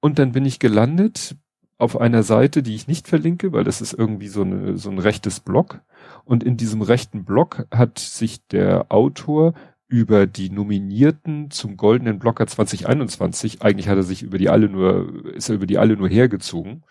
Und 0.00 0.18
dann 0.18 0.32
bin 0.32 0.46
ich 0.46 0.58
gelandet 0.58 1.36
auf 1.76 2.00
einer 2.00 2.22
Seite, 2.22 2.62
die 2.62 2.74
ich 2.74 2.88
nicht 2.88 3.08
verlinke, 3.08 3.52
weil 3.52 3.64
das 3.64 3.80
ist 3.80 3.92
irgendwie 3.92 4.28
so, 4.28 4.42
eine, 4.42 4.76
so 4.76 4.90
ein 4.90 4.98
rechtes 4.98 5.40
Blog. 5.40 5.80
Und 6.24 6.42
in 6.42 6.56
diesem 6.56 6.82
rechten 6.82 7.24
Blog 7.24 7.66
hat 7.70 7.98
sich 7.98 8.46
der 8.48 8.90
Autor 8.90 9.54
über 9.86 10.26
die 10.26 10.50
Nominierten 10.50 11.50
zum 11.50 11.76
Goldenen 11.76 12.18
Blogger 12.18 12.46
2021, 12.46 13.62
eigentlich 13.62 13.88
hat 13.88 13.96
er 13.96 14.02
sich 14.02 14.22
über 14.22 14.36
die 14.36 14.50
alle 14.50 14.68
nur, 14.68 15.34
ist 15.34 15.48
er 15.48 15.54
über 15.54 15.66
die 15.66 15.78
alle 15.78 15.96
nur 15.96 16.08
hergezogen, 16.08 16.84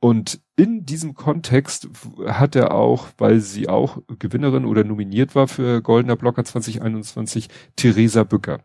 und 0.00 0.40
in 0.56 0.86
diesem 0.86 1.14
Kontext 1.14 1.88
hat 2.26 2.54
er 2.54 2.72
auch, 2.72 3.08
weil 3.18 3.40
sie 3.40 3.68
auch 3.68 3.98
Gewinnerin 4.18 4.64
oder 4.64 4.84
nominiert 4.84 5.34
war 5.34 5.48
für 5.48 5.82
Goldener 5.82 6.16
Blocker 6.16 6.44
2021, 6.44 7.48
Theresa 7.74 8.22
Bücker. 8.24 8.60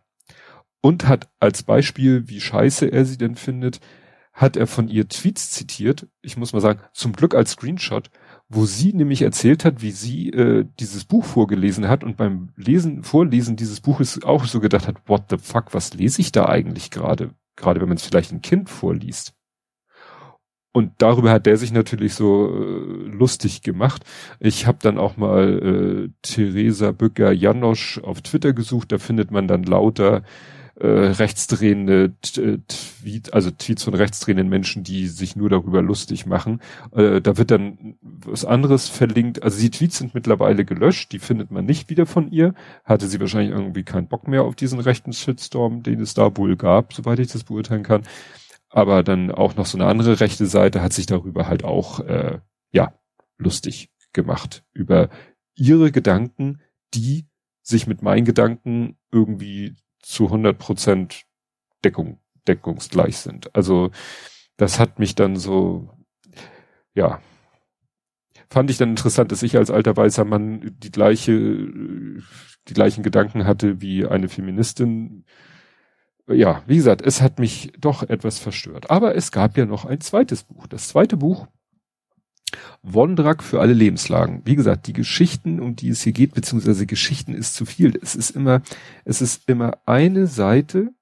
Und 0.82 1.08
hat 1.08 1.30
als 1.40 1.63
Beispiel, 1.63 2.28
wie 2.28 2.42
scheiße 2.42 2.88
er 2.88 3.06
sie 3.06 3.18
denn 3.18 3.36
findet, 3.36 3.80
hat 4.34 4.58
er 4.58 4.68
von 4.68 4.88
ihr 4.88 5.08
Tweets 5.08 5.52
zitiert, 5.52 6.08
ich 6.22 6.38
muss 6.38 6.54
mal 6.54 6.60
sagen, 6.60 6.82
zum 6.92 7.13
Glück 7.13 7.36
als 7.36 7.52
Screenshot, 7.52 8.10
wo 8.50 8.66
sie 8.66 8.94
nämlich 8.94 9.22
erzählt 9.22 9.63
hat, 9.63 9.82
wie 9.82 9.92
sie 9.92 10.30
äh, 10.30 10.66
dieses 10.80 11.06
Buch 11.06 11.24
vorgelesen 11.24 11.88
hat 11.88 12.04
und 12.04 12.18
beim 12.18 12.50
Lesen, 12.56 13.04
Vorlesen 13.04 13.56
dieses 13.56 13.80
Buches 13.80 14.24
auch 14.24 14.46
so 14.46 14.60
gedacht 14.60 14.88
hat, 14.88 15.08
what 15.08 15.25
the 15.30 15.38
fuck, 15.38 15.74
was 15.74 15.94
lese 15.94 16.20
ich 16.20 16.32
da 16.32 16.48
eigentlich 16.48 16.90
gerade? 16.92 17.36
Gerade 17.56 17.80
wenn 17.80 17.88
man 17.88 17.98
es 17.98 18.06
vielleicht 18.06 18.32
ein 18.32 18.42
Kind 18.42 18.70
vorliest. 18.70 19.36
Und 20.74 20.92
darüber 20.98 21.32
hat 21.32 21.46
der 21.46 21.58
sich 21.58 21.72
natürlich 21.72 22.15
so 22.15 22.50
äh, 22.50 23.08
lustig 23.08 23.62
gemacht. 23.62 24.03
Ich 24.39 24.65
habe 24.65 24.80
dann 24.82 24.98
auch 24.98 25.18
mal 25.18 26.08
äh, 26.08 26.10
Theresa 26.24 26.92
Bücker 26.92 27.32
Janosch 27.32 28.00
auf 28.00 28.22
Twitter 28.22 28.53
gesucht. 28.53 28.92
Da 28.92 28.98
findet 28.98 29.30
man 29.30 29.48
dann 29.48 29.63
lauter 29.63 30.24
äh, 30.75 30.88
rechtsdrehende 30.88 32.13
äh, 32.38 32.58
Tweet, 32.68 33.34
also 33.34 33.51
Tweets 33.51 33.84
von 33.84 33.94
rechtsdrehenden 33.94 34.50
Menschen, 34.50 34.84
die 34.84 35.08
sich 35.08 35.36
nur 35.36 35.50
darüber 35.50 35.84
lustig 35.84 36.25
machen. 36.25 36.60
Äh, 36.92 37.22
da 37.22 37.38
wird 37.38 37.51
dann 37.51 37.96
was 38.01 38.44
anderes 38.44 38.89
verlinkt. 38.89 39.44
Also 39.44 39.62
die 39.62 39.70
Tweets 39.70 40.00
sind 40.00 40.15
mittlerweile 40.15 40.65
gelöscht. 40.65 41.12
Die 41.12 41.20
findet 41.20 41.51
man 41.51 41.65
nicht 41.65 41.92
wieder 41.92 42.08
von 42.08 42.32
ihr. 42.32 42.56
Hatte 42.84 43.08
sie 43.08 43.20
wahrscheinlich 43.20 43.51
irgendwie 43.51 43.84
keinen 43.84 44.08
Bock 44.08 44.27
mehr 44.27 44.44
auf 44.44 44.56
diesen 44.56 44.80
rechten 44.80 45.13
Shitstorm, 45.13 45.84
den 45.84 46.00
es 46.00 46.15
da 46.15 46.36
wohl 46.36 46.56
gab, 46.56 46.94
soweit 46.94 47.20
ich 47.20 47.32
das 47.32 47.44
beurteilen 47.44 47.84
kann. 47.84 48.01
Aber 48.74 49.03
dann 49.03 49.30
auch 49.30 49.56
noch 49.56 49.68
so 49.68 49.77
eine 49.77 49.86
andere 49.86 50.20
rechte 50.20 50.48
Seite 50.48 50.82
hat 50.82 50.94
sich 50.94 51.06
darüber 51.06 51.48
halt 51.48 51.63
auch, 51.63 52.00
äh, 52.00 52.39
ja, 52.72 53.00
lustig 53.38 53.92
gemacht. 54.13 54.63
Über 54.74 55.10
ihre 55.53 55.92
Gedanken, 55.92 56.60
die 56.96 57.27
sich 57.62 57.86
mit 57.86 58.01
meinen 58.01 58.25
Gedanken 58.25 58.98
irgendwie 59.12 59.75
zu 60.00 60.25
100 60.25 60.58
Prozent 60.58 61.25
Deckung, 61.84 62.20
deckungsgleich 62.48 63.18
sind. 63.18 63.56
Also 63.56 63.92
das 64.58 64.80
hat 64.80 64.98
mich 64.98 65.13
dann 65.13 65.36
so, 65.36 65.96
ja, 66.96 67.22
fand 68.50 68.72
ich 68.72 68.77
dann 68.77 68.89
interessant, 68.89 69.32
dass 69.32 69.44
ich 69.44 69.56
als 69.56 69.70
alter 69.70 69.96
weißer 69.96 70.25
Mann 70.25 70.75
die 70.80 70.92
gleiche, 70.92 71.32
die 72.68 72.74
gleichen 72.74 73.03
Gedanken 73.03 73.46
hatte 73.46 73.82
wie 73.82 74.08
eine 74.08 74.30
Feministin, 74.30 75.25
ja, 76.27 76.63
wie 76.68 76.77
gesagt, 76.77 77.01
es 77.01 77.22
hat 77.22 77.39
mich 77.39 77.74
doch 77.80 78.03
etwas 78.03 78.39
verstört. 78.39 78.89
Aber 78.89 79.15
es 79.15 79.32
gab 79.32 79.58
ja 79.58 79.65
noch 79.65 79.86
ein 79.86 80.01
zweites 80.01 80.44
Buch. 80.44 80.68
Das 80.68 80.88
zweite 80.88 81.18
Buch, 81.18 81.48
Wondrak 82.82 83.44
für 83.44 83.62
alle 83.62 83.74
Lebenslagen. 83.74 84.42
Wie 84.46 84.56
gesagt, 84.56 84.88
die 84.88 84.94
Geschichten, 84.94 85.60
um 85.60 85.75
die 85.75 85.89
es 85.89 86.01
hier 86.01 86.13
geht, 86.13 86.34
beziehungsweise 86.34 86.86
Geschichten 86.86 87.34
ist 87.34 87.56
zu 87.56 87.65
viel. 87.65 87.98
Es 88.01 88.15
ist 88.15 88.32
immer, 88.32 88.62
es 89.06 89.22
ist 89.22 89.50
immer 89.50 89.80
eine 89.86 90.27
Seite, 90.27 90.94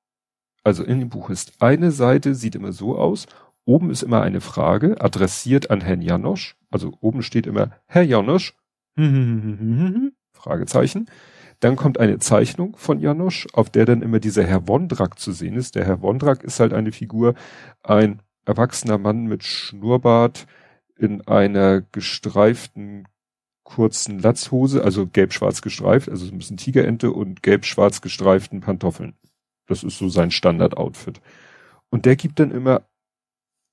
also 0.63 0.83
in 0.83 0.99
dem 0.99 1.09
Buch 1.09 1.29
ist 1.29 1.61
eine 1.61 1.91
Seite, 1.91 2.35
sieht 2.35 2.55
immer 2.55 2.71
so 2.71 2.97
aus. 2.97 3.25
Oben 3.65 3.89
ist 3.89 4.03
immer 4.03 4.21
eine 4.21 4.41
Frage, 4.41 5.01
adressiert 5.01 5.69
an 5.71 5.81
Herrn 5.81 6.01
Janosch. 6.01 6.55
Also 6.69 6.93
oben 7.01 7.23
steht 7.23 7.47
immer 7.47 7.71
Herr 7.85 8.03
Janosch, 8.03 8.55
Fragezeichen. 10.33 11.07
Dann 11.61 11.75
kommt 11.75 11.99
eine 11.99 12.17
Zeichnung 12.17 12.75
von 12.75 12.99
Janosch, 12.99 13.47
auf 13.53 13.69
der 13.69 13.85
dann 13.85 14.01
immer 14.01 14.19
dieser 14.19 14.43
Herr 14.43 14.67
Wondrak 14.67 15.19
zu 15.19 15.31
sehen 15.31 15.55
ist. 15.55 15.75
Der 15.75 15.85
Herr 15.85 16.01
Wondrak 16.01 16.43
ist 16.43 16.59
halt 16.59 16.73
eine 16.73 16.91
Figur, 16.91 17.35
ein 17.83 18.21
erwachsener 18.45 18.97
Mann 18.97 19.27
mit 19.27 19.43
Schnurrbart 19.43 20.47
in 20.97 21.25
einer 21.27 21.81
gestreiften 21.81 23.07
kurzen 23.63 24.19
Latzhose, 24.19 24.83
also 24.83 25.05
gelb-schwarz 25.05 25.61
gestreift, 25.61 26.09
also 26.09 26.25
so 26.25 26.31
ein 26.31 26.39
bisschen 26.39 26.57
Tigerente 26.57 27.11
und 27.11 27.43
gelb-schwarz 27.43 28.01
gestreiften 28.01 28.59
Pantoffeln. 28.59 29.13
Das 29.67 29.83
ist 29.83 29.99
so 29.99 30.09
sein 30.09 30.31
Standard-Outfit. 30.31 31.21
Und 31.89 32.05
der 32.05 32.15
gibt 32.15 32.39
dann 32.39 32.49
immer 32.49 32.81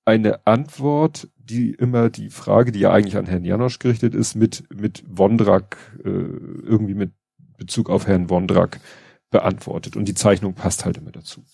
eine 0.04 0.46
Antwort, 0.46 1.28
die 1.36 1.70
immer 1.70 2.10
die 2.10 2.28
Frage, 2.28 2.70
die 2.70 2.80
ja 2.80 2.92
eigentlich 2.92 3.16
an 3.16 3.26
Herrn 3.26 3.44
Janosch 3.44 3.78
gerichtet 3.78 4.14
ist, 4.14 4.34
mit, 4.34 4.64
mit 4.74 5.04
Wondrak, 5.08 5.78
äh, 6.04 6.08
irgendwie 6.08 6.94
mit 6.94 7.12
Bezug 7.58 7.90
auf 7.90 8.06
Herrn 8.06 8.30
Wondrak 8.30 8.80
beantwortet. 9.30 9.96
Und 9.96 10.06
die 10.06 10.14
Zeichnung 10.14 10.54
passt 10.54 10.84
halt 10.84 10.96
immer 10.96 11.12
dazu. 11.12 11.44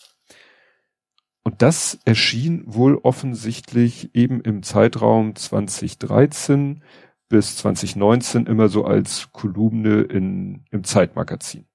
Und 1.43 1.61
das 1.61 1.99
erschien 2.05 2.63
wohl 2.67 2.97
offensichtlich 2.97 4.15
eben 4.15 4.41
im 4.41 4.63
Zeitraum 4.63 5.35
2013 5.35 6.83
bis 7.29 7.57
2019 7.57 8.47
immer 8.47 8.69
so 8.69 8.85
als 8.85 9.31
Kolumne 9.33 10.03
in, 10.03 10.65
im 10.71 10.85
Zeitmagazin. 10.85 11.67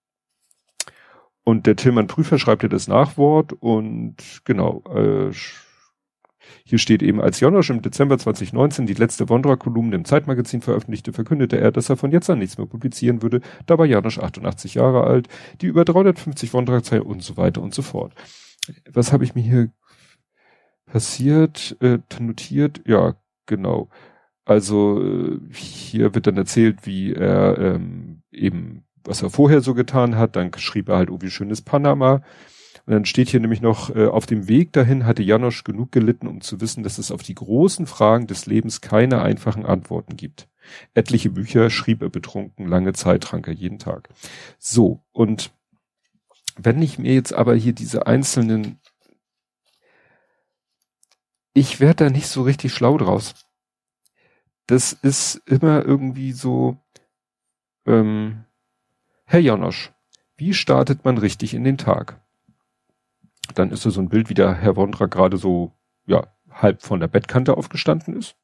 Und 1.43 1.65
der 1.65 1.75
Tillmann 1.75 2.07
Prüfer 2.07 2.39
schreibt 2.39 2.63
ja 2.63 2.69
das 2.69 2.87
Nachwort 2.87 3.53
und 3.53 4.15
genau, 4.45 4.83
äh, 4.93 5.31
hier 6.63 6.77
steht 6.77 7.01
eben, 7.03 7.21
als 7.21 7.39
Jonosch 7.39 7.69
im 7.69 7.81
Dezember 7.81 8.17
2019 8.17 8.85
die 8.85 8.93
letzte 8.93 9.29
Wondra-Kolumne 9.29 9.95
im 9.95 10.05
Zeitmagazin 10.05 10.61
veröffentlichte, 10.61 11.13
verkündete 11.13 11.59
er, 11.59 11.71
dass 11.71 11.89
er 11.89 11.97
von 11.97 12.11
jetzt 12.11 12.29
an 12.29 12.39
nichts 12.39 12.57
mehr 12.57 12.67
publizieren 12.67 13.21
würde. 13.21 13.41
Da 13.65 13.77
war 13.77 13.85
Janosch 13.85 14.19
88 14.19 14.75
Jahre 14.75 15.03
alt, 15.03 15.27
die 15.61 15.67
über 15.67 15.85
350 15.85 16.53
Wondra-Zeilen 16.53 17.03
und 17.03 17.23
so 17.23 17.37
weiter 17.37 17.61
und 17.61 17.73
so 17.73 17.81
fort. 17.81 18.13
Was 18.91 19.13
habe 19.13 19.23
ich 19.23 19.35
mir 19.35 19.41
hier 19.41 19.71
passiert, 20.85 21.77
äh, 21.81 21.99
notiert? 22.19 22.81
Ja, 22.85 23.15
genau. 23.45 23.89
Also 24.45 25.03
äh, 25.03 25.39
hier 25.53 26.15
wird 26.15 26.27
dann 26.27 26.37
erzählt, 26.37 26.85
wie 26.85 27.13
er 27.13 27.57
ähm, 27.57 28.21
eben 28.31 28.85
was 29.03 29.21
er 29.21 29.29
vorher 29.29 29.61
so 29.61 29.73
getan 29.73 30.15
hat. 30.15 30.35
Dann 30.35 30.51
schrieb 30.57 30.89
er 30.89 30.97
halt, 30.97 31.09
oh, 31.09 31.19
wie 31.21 31.29
schön 31.29 31.49
ist 31.49 31.63
Panama. 31.63 32.21
Und 32.89 32.93
dann 32.93 33.05
steht 33.05 33.29
hier 33.29 33.39
nämlich 33.39 33.61
noch, 33.61 33.95
äh, 33.95 34.07
auf 34.07 34.25
dem 34.25 34.47
Weg 34.47 34.73
dahin 34.73 35.05
hatte 35.05 35.21
Janosch 35.21 35.63
genug 35.63 35.91
gelitten, 35.91 36.25
um 36.25 36.41
zu 36.41 36.59
wissen, 36.59 36.81
dass 36.81 36.97
es 36.97 37.11
auf 37.11 37.21
die 37.21 37.35
großen 37.35 37.85
Fragen 37.85 38.25
des 38.25 38.47
Lebens 38.47 38.81
keine 38.81 39.21
einfachen 39.21 39.63
Antworten 39.63 40.17
gibt. 40.17 40.47
Etliche 40.95 41.29
Bücher 41.29 41.69
schrieb 41.69 42.01
er 42.01 42.09
betrunken, 42.09 42.65
lange 42.65 42.93
Zeit 42.93 43.21
trank 43.21 43.47
er 43.47 43.53
jeden 43.53 43.77
Tag. 43.77 44.09
So, 44.57 45.03
und 45.11 45.51
wenn 46.57 46.81
ich 46.81 46.97
mir 46.97 47.13
jetzt 47.13 47.31
aber 47.31 47.53
hier 47.53 47.73
diese 47.73 48.07
einzelnen, 48.07 48.79
ich 51.53 51.79
werde 51.79 52.05
da 52.05 52.09
nicht 52.09 52.27
so 52.27 52.41
richtig 52.41 52.73
schlau 52.73 52.97
draus. 52.97 53.35
Das 54.65 54.93
ist 54.93 55.43
immer 55.45 55.85
irgendwie 55.85 56.31
so, 56.31 56.77
ähm, 57.85 58.45
Herr 59.25 59.41
Janosch, 59.41 59.93
wie 60.37 60.55
startet 60.55 61.05
man 61.05 61.19
richtig 61.19 61.53
in 61.53 61.63
den 61.63 61.77
Tag? 61.77 62.19
Dann 63.55 63.71
ist 63.71 63.85
da 63.85 63.89
so 63.89 64.01
ein 64.01 64.09
Bild, 64.09 64.29
wie 64.29 64.33
der 64.33 64.53
Herr 64.53 64.75
Wondra 64.75 65.07
gerade 65.07 65.37
so, 65.37 65.73
ja, 66.05 66.27
halb 66.49 66.81
von 66.81 66.99
der 66.99 67.07
Bettkante 67.07 67.57
aufgestanden 67.57 68.15
ist. 68.15 68.35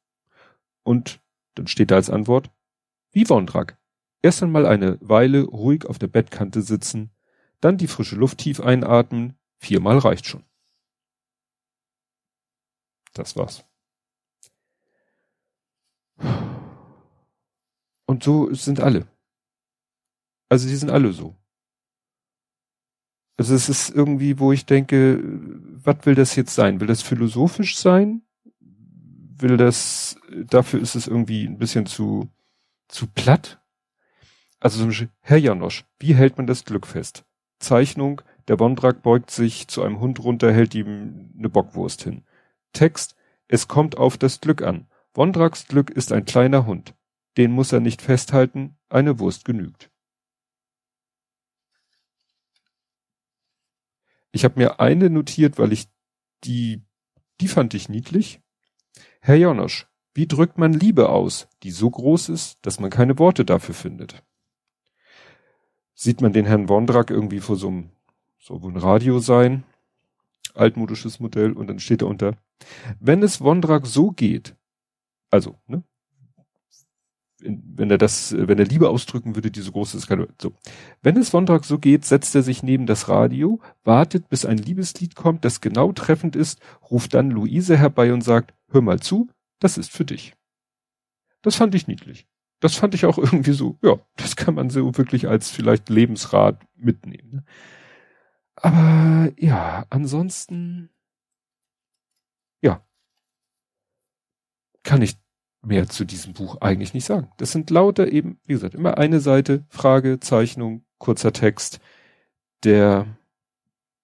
Und 0.82 1.20
dann 1.54 1.66
steht 1.66 1.90
da 1.90 1.96
als 1.96 2.10
Antwort, 2.10 2.50
wie 3.12 3.28
Wondrak. 3.28 3.78
Erst 4.22 4.42
einmal 4.42 4.66
eine 4.66 4.98
Weile 5.00 5.44
ruhig 5.44 5.86
auf 5.86 5.98
der 5.98 6.08
Bettkante 6.08 6.62
sitzen, 6.62 7.10
dann 7.60 7.78
die 7.78 7.86
frische 7.86 8.16
Luft 8.16 8.38
tief 8.38 8.60
einatmen, 8.60 9.38
viermal 9.58 9.98
reicht 9.98 10.26
schon. 10.26 10.44
Das 13.14 13.36
war's. 13.36 13.64
Und 18.06 18.22
so 18.22 18.52
sind 18.52 18.80
alle. 18.80 19.06
Also 20.48 20.68
die 20.68 20.76
sind 20.76 20.90
alle 20.90 21.12
so. 21.12 21.34
Also 23.36 23.54
es 23.54 23.68
ist 23.68 23.90
irgendwie, 23.90 24.38
wo 24.38 24.52
ich 24.52 24.64
denke, 24.64 25.22
was 25.22 25.96
will 26.04 26.14
das 26.14 26.36
jetzt 26.36 26.54
sein? 26.54 26.80
Will 26.80 26.86
das 26.86 27.02
philosophisch 27.02 27.76
sein? 27.76 28.22
Will 29.38 29.56
das, 29.58 30.16
dafür 30.48 30.80
ist 30.80 30.94
es 30.94 31.06
irgendwie 31.06 31.44
ein 31.44 31.58
bisschen 31.58 31.86
zu, 31.86 32.28
zu 32.88 33.06
platt? 33.06 33.60
Also 34.58 34.78
zum 34.78 34.88
Beispiel, 34.88 35.10
Herr 35.20 35.36
Janosch, 35.36 35.84
wie 35.98 36.14
hält 36.14 36.38
man 36.38 36.46
das 36.46 36.64
Glück 36.64 36.86
fest? 36.86 37.24
Zeichnung, 37.58 38.22
der 38.48 38.58
Wondrak 38.58 39.02
beugt 39.02 39.30
sich 39.30 39.68
zu 39.68 39.82
einem 39.82 40.00
Hund 40.00 40.20
runter, 40.20 40.52
hält 40.52 40.74
ihm 40.74 41.32
eine 41.36 41.50
Bockwurst 41.50 42.02
hin. 42.04 42.24
Text, 42.72 43.16
es 43.48 43.68
kommt 43.68 43.98
auf 43.98 44.16
das 44.16 44.40
Glück 44.40 44.62
an. 44.62 44.86
Wondraks 45.14 45.66
Glück 45.66 45.90
ist 45.90 46.12
ein 46.12 46.24
kleiner 46.24 46.66
Hund. 46.66 46.94
Den 47.36 47.52
muss 47.52 47.72
er 47.72 47.80
nicht 47.80 48.02
festhalten, 48.02 48.76
eine 48.88 49.18
Wurst 49.18 49.44
genügt. 49.44 49.90
Ich 54.36 54.44
habe 54.44 54.60
mir 54.60 54.80
eine 54.80 55.08
notiert, 55.08 55.58
weil 55.58 55.72
ich 55.72 55.88
die, 56.44 56.82
die 57.40 57.48
fand 57.48 57.72
ich 57.72 57.88
niedlich. 57.88 58.42
Herr 59.22 59.36
Jonosch, 59.36 59.86
wie 60.12 60.26
drückt 60.26 60.58
man 60.58 60.74
Liebe 60.74 61.08
aus, 61.08 61.48
die 61.62 61.70
so 61.70 61.88
groß 61.88 62.28
ist, 62.28 62.58
dass 62.60 62.78
man 62.78 62.90
keine 62.90 63.18
Worte 63.18 63.46
dafür 63.46 63.74
findet? 63.74 64.22
Sieht 65.94 66.20
man 66.20 66.34
den 66.34 66.44
Herrn 66.44 66.68
Wondrak 66.68 67.08
irgendwie 67.08 67.40
vor 67.40 67.56
so 67.56 67.68
einem, 67.68 67.88
so 68.38 68.56
ein 68.56 68.76
Radio 68.76 69.20
sein, 69.20 69.64
altmodisches 70.52 71.18
Modell, 71.18 71.52
und 71.52 71.68
dann 71.68 71.78
steht 71.78 72.02
da 72.02 72.06
unter, 72.06 72.36
wenn 73.00 73.22
es 73.22 73.40
Wondrak 73.40 73.86
so 73.86 74.10
geht, 74.10 74.54
also, 75.30 75.54
ne, 75.66 75.82
wenn 77.46 77.90
er 77.90 77.98
das, 77.98 78.34
wenn 78.36 78.58
er 78.58 78.64
Liebe 78.64 78.88
ausdrücken 78.88 79.34
würde, 79.34 79.50
die 79.50 79.60
so 79.60 79.72
groß 79.72 79.94
ist, 79.94 80.06
kann, 80.06 80.26
so. 80.40 80.52
Wenn 81.02 81.16
es 81.16 81.32
Wondrak 81.32 81.64
so 81.64 81.78
geht, 81.78 82.04
setzt 82.04 82.34
er 82.34 82.42
sich 82.42 82.62
neben 82.62 82.86
das 82.86 83.08
Radio, 83.08 83.60
wartet, 83.84 84.28
bis 84.28 84.44
ein 84.44 84.58
Liebeslied 84.58 85.14
kommt, 85.14 85.44
das 85.44 85.60
genau 85.60 85.92
treffend 85.92 86.36
ist, 86.36 86.60
ruft 86.90 87.14
dann 87.14 87.30
Luise 87.30 87.76
herbei 87.76 88.12
und 88.12 88.22
sagt, 88.22 88.54
hör 88.68 88.80
mal 88.80 89.00
zu, 89.00 89.28
das 89.60 89.78
ist 89.78 89.90
für 89.90 90.04
dich. 90.04 90.34
Das 91.42 91.56
fand 91.56 91.74
ich 91.74 91.86
niedlich. 91.86 92.26
Das 92.60 92.74
fand 92.74 92.94
ich 92.94 93.06
auch 93.06 93.18
irgendwie 93.18 93.52
so, 93.52 93.78
ja, 93.82 93.98
das 94.16 94.36
kann 94.36 94.54
man 94.54 94.70
so 94.70 94.96
wirklich 94.96 95.28
als 95.28 95.50
vielleicht 95.50 95.88
Lebensrat 95.88 96.64
mitnehmen. 96.74 97.30
Ne? 97.32 97.44
Aber 98.56 99.32
ja, 99.38 99.84
ansonsten, 99.90 100.90
ja, 102.62 102.82
kann 104.82 105.02
ich 105.02 105.16
mehr 105.66 105.88
zu 105.88 106.04
diesem 106.04 106.32
Buch 106.32 106.60
eigentlich 106.60 106.94
nicht 106.94 107.04
sagen. 107.04 107.28
Das 107.38 107.52
sind 107.52 107.70
lauter 107.70 108.10
eben, 108.12 108.38
wie 108.46 108.52
gesagt, 108.52 108.74
immer 108.74 108.98
eine 108.98 109.20
Seite, 109.20 109.64
Frage, 109.68 110.20
Zeichnung, 110.20 110.84
kurzer 110.98 111.32
Text, 111.32 111.80
der 112.64 113.06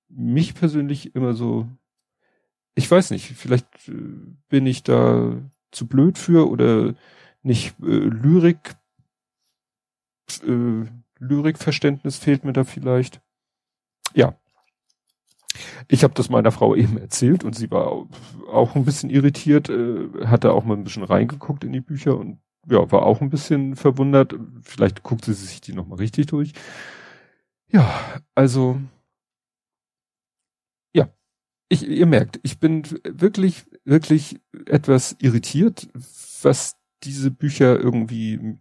mich 0.09 0.55
persönlich 0.55 1.15
immer 1.15 1.35
so, 1.35 1.69
ich 2.75 2.91
weiß 2.91 3.11
nicht, 3.11 3.33
vielleicht 3.35 3.89
äh, 3.89 3.93
bin 4.49 4.67
ich 4.67 4.83
da 4.83 5.41
zu 5.71 5.87
blöd 5.87 6.19
für 6.19 6.51
oder 6.51 6.95
nicht 7.43 7.75
äh, 7.81 7.85
Lyrik, 7.87 8.75
äh, 10.47 10.85
Lyrikverständnis 11.19 12.19
fehlt 12.19 12.45
mir 12.45 12.53
da 12.53 12.65
vielleicht. 12.65 13.21
Ja, 14.15 14.37
ich 15.89 16.05
habe 16.05 16.15
das 16.15 16.31
meiner 16.31 16.53
Frau 16.53 16.75
eben 16.75 16.99
erzählt 16.99 17.45
und 17.45 17.55
sie 17.55 17.71
war 17.71 18.07
auch 18.51 18.75
ein 18.75 18.85
bisschen 18.85 19.11
irritiert, 19.11 19.69
äh, 19.69 20.09
hatte 20.27 20.53
auch 20.53 20.65
mal 20.65 20.77
ein 20.77 20.85
bisschen 20.85 21.05
reingeguckt 21.05 21.65
in 21.65 21.73
die 21.73 21.81
Bücher 21.81 22.17
und 22.17 22.39
ja, 22.69 22.91
war 22.93 23.03
auch 23.03 23.21
ein 23.21 23.31
bisschen 23.31 23.77
verwundert. 23.77 24.35
Vielleicht 24.63 25.03
guckt 25.03 25.25
sie 25.25 25.35
sich 25.35 25.61
die 25.61 25.73
nochmal 25.73 25.99
richtig 25.99 26.27
durch. 26.27 26.53
Ja, 27.69 28.23
also 28.35 28.81
ja, 30.95 31.09
ich, 31.69 31.89
ihr 31.89 32.07
merkt, 32.07 32.39
ich 32.43 32.59
bin 32.61 32.85
wirklich, 33.05 33.65
wirklich 33.85 34.41
etwas 34.67 35.17
irritiert, 35.21 35.89
was 36.43 36.77
diese 37.03 37.31
Bücher 37.31 37.81
irgendwie 37.81 38.59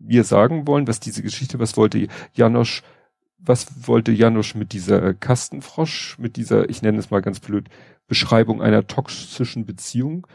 mir 0.00 0.24
sagen 0.24 0.66
wollen, 0.66 0.86
was 0.88 1.00
diese 1.00 1.22
Geschichte, 1.22 1.58
was 1.58 1.76
wollte 1.76 2.08
Janosch 2.34 2.82
was 3.38 3.86
wollte 3.86 4.12
Janusz 4.12 4.54
mit 4.54 4.72
dieser 4.72 5.14
Kastenfrosch, 5.14 6.18
mit 6.18 6.36
dieser, 6.36 6.68
ich 6.68 6.82
nenne 6.82 6.98
es 6.98 7.10
mal 7.10 7.22
ganz 7.22 7.40
blöd, 7.40 7.68
Beschreibung 8.06 8.62
einer 8.62 8.86
toxischen 8.86 9.64
Beziehung? 9.64 10.26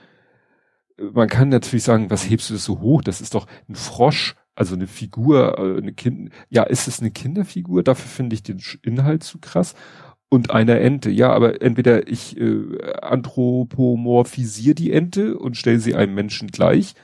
Man 0.97 1.27
kann 1.27 1.49
natürlich 1.49 1.83
sagen, 1.83 2.09
was 2.09 2.29
hebst 2.29 2.49
du 2.49 2.53
das 2.53 2.63
so 2.63 2.79
hoch? 2.79 3.01
Das 3.01 3.19
ist 3.19 3.35
doch 3.35 3.47
ein 3.67 3.75
Frosch, 3.75 4.35
also 4.55 4.75
eine 4.75 4.87
Figur, 4.87 5.57
äh, 5.57 5.77
eine 5.77 5.93
Kind, 5.93 6.31
ja, 6.49 6.63
ist 6.63 6.87
es 6.87 6.99
eine 6.99 7.11
Kinderfigur? 7.11 7.83
Dafür 7.83 8.09
finde 8.09 8.35
ich 8.35 8.43
den 8.43 8.61
Inhalt 8.83 9.23
zu 9.23 9.39
krass. 9.39 9.75
Und 10.29 10.49
eine 10.51 10.79
Ente, 10.79 11.11
ja, 11.11 11.31
aber 11.31 11.61
entweder 11.61 12.07
ich 12.07 12.37
äh, 12.37 12.93
anthropomorphisiere 13.01 14.75
die 14.75 14.91
Ente 14.91 15.37
und 15.37 15.57
stelle 15.57 15.79
sie 15.79 15.95
einem 15.95 16.15
Menschen 16.15 16.47
gleich, 16.49 16.95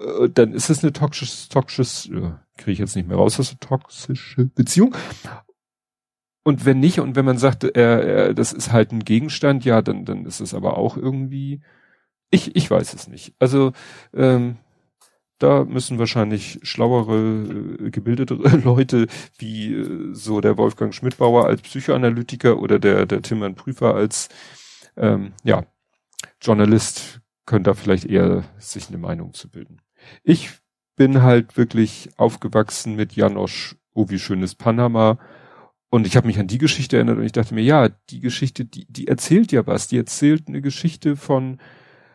äh, 0.00 0.28
dann 0.30 0.52
ist 0.52 0.70
es 0.70 0.82
eine 0.82 0.92
toxische, 0.92 1.48
toxische, 1.48 2.14
äh, 2.14 2.32
kriege 2.56 2.72
ich 2.72 2.78
jetzt 2.78 2.96
nicht 2.96 3.08
mehr 3.08 3.16
raus, 3.16 3.36
das 3.36 3.46
ist 3.46 3.62
eine 3.62 3.68
toxische 3.68 4.46
Beziehung. 4.46 4.94
Und 6.44 6.64
wenn 6.64 6.80
nicht, 6.80 7.00
und 7.00 7.14
wenn 7.14 7.24
man 7.24 7.38
sagt, 7.38 7.64
er, 7.64 8.02
er, 8.02 8.34
das 8.34 8.52
ist 8.52 8.72
halt 8.72 8.92
ein 8.92 9.04
Gegenstand, 9.04 9.64
ja, 9.64 9.80
dann, 9.80 10.04
dann 10.04 10.26
ist 10.26 10.40
es 10.40 10.54
aber 10.54 10.76
auch 10.76 10.96
irgendwie, 10.96 11.60
ich, 12.30 12.56
ich 12.56 12.70
weiß 12.70 12.94
es 12.94 13.08
nicht. 13.08 13.34
Also, 13.38 13.72
ähm, 14.12 14.56
da 15.38 15.64
müssen 15.64 15.98
wahrscheinlich 15.98 16.60
schlauere, 16.62 17.76
äh, 17.80 17.90
gebildete 17.90 18.34
Leute 18.64 19.06
wie 19.38 19.74
äh, 19.74 20.14
so 20.14 20.40
der 20.40 20.56
Wolfgang 20.56 20.94
Schmidbauer 20.94 21.46
als 21.46 21.62
Psychoanalytiker 21.62 22.58
oder 22.58 22.78
der, 22.78 23.06
der 23.06 23.22
Timmermann 23.22 23.54
Prüfer 23.54 23.94
als, 23.94 24.28
ähm, 24.96 25.32
ja, 25.44 25.64
Journalist 26.40 27.20
können 27.46 27.64
da 27.64 27.74
vielleicht 27.74 28.04
eher 28.04 28.44
sich 28.58 28.88
eine 28.88 28.98
Meinung 28.98 29.32
zu 29.34 29.48
bilden. 29.50 29.80
Ich 30.22 30.61
bin 30.96 31.22
halt 31.22 31.56
wirklich 31.56 32.10
aufgewachsen 32.16 32.96
mit 32.96 33.14
Janosch, 33.14 33.76
oh 33.94 34.06
wie 34.08 34.18
schönes 34.18 34.54
Panama. 34.54 35.18
Und 35.90 36.06
ich 36.06 36.16
habe 36.16 36.26
mich 36.26 36.38
an 36.38 36.46
die 36.46 36.58
Geschichte 36.58 36.96
erinnert 36.96 37.18
und 37.18 37.24
ich 37.24 37.32
dachte 37.32 37.54
mir, 37.54 37.62
ja, 37.62 37.90
die 38.10 38.20
Geschichte, 38.20 38.64
die, 38.64 38.86
die 38.88 39.08
erzählt 39.08 39.52
ja 39.52 39.66
was. 39.66 39.88
Die 39.88 39.98
erzählt 39.98 40.48
eine 40.48 40.62
Geschichte 40.62 41.16
von 41.16 41.58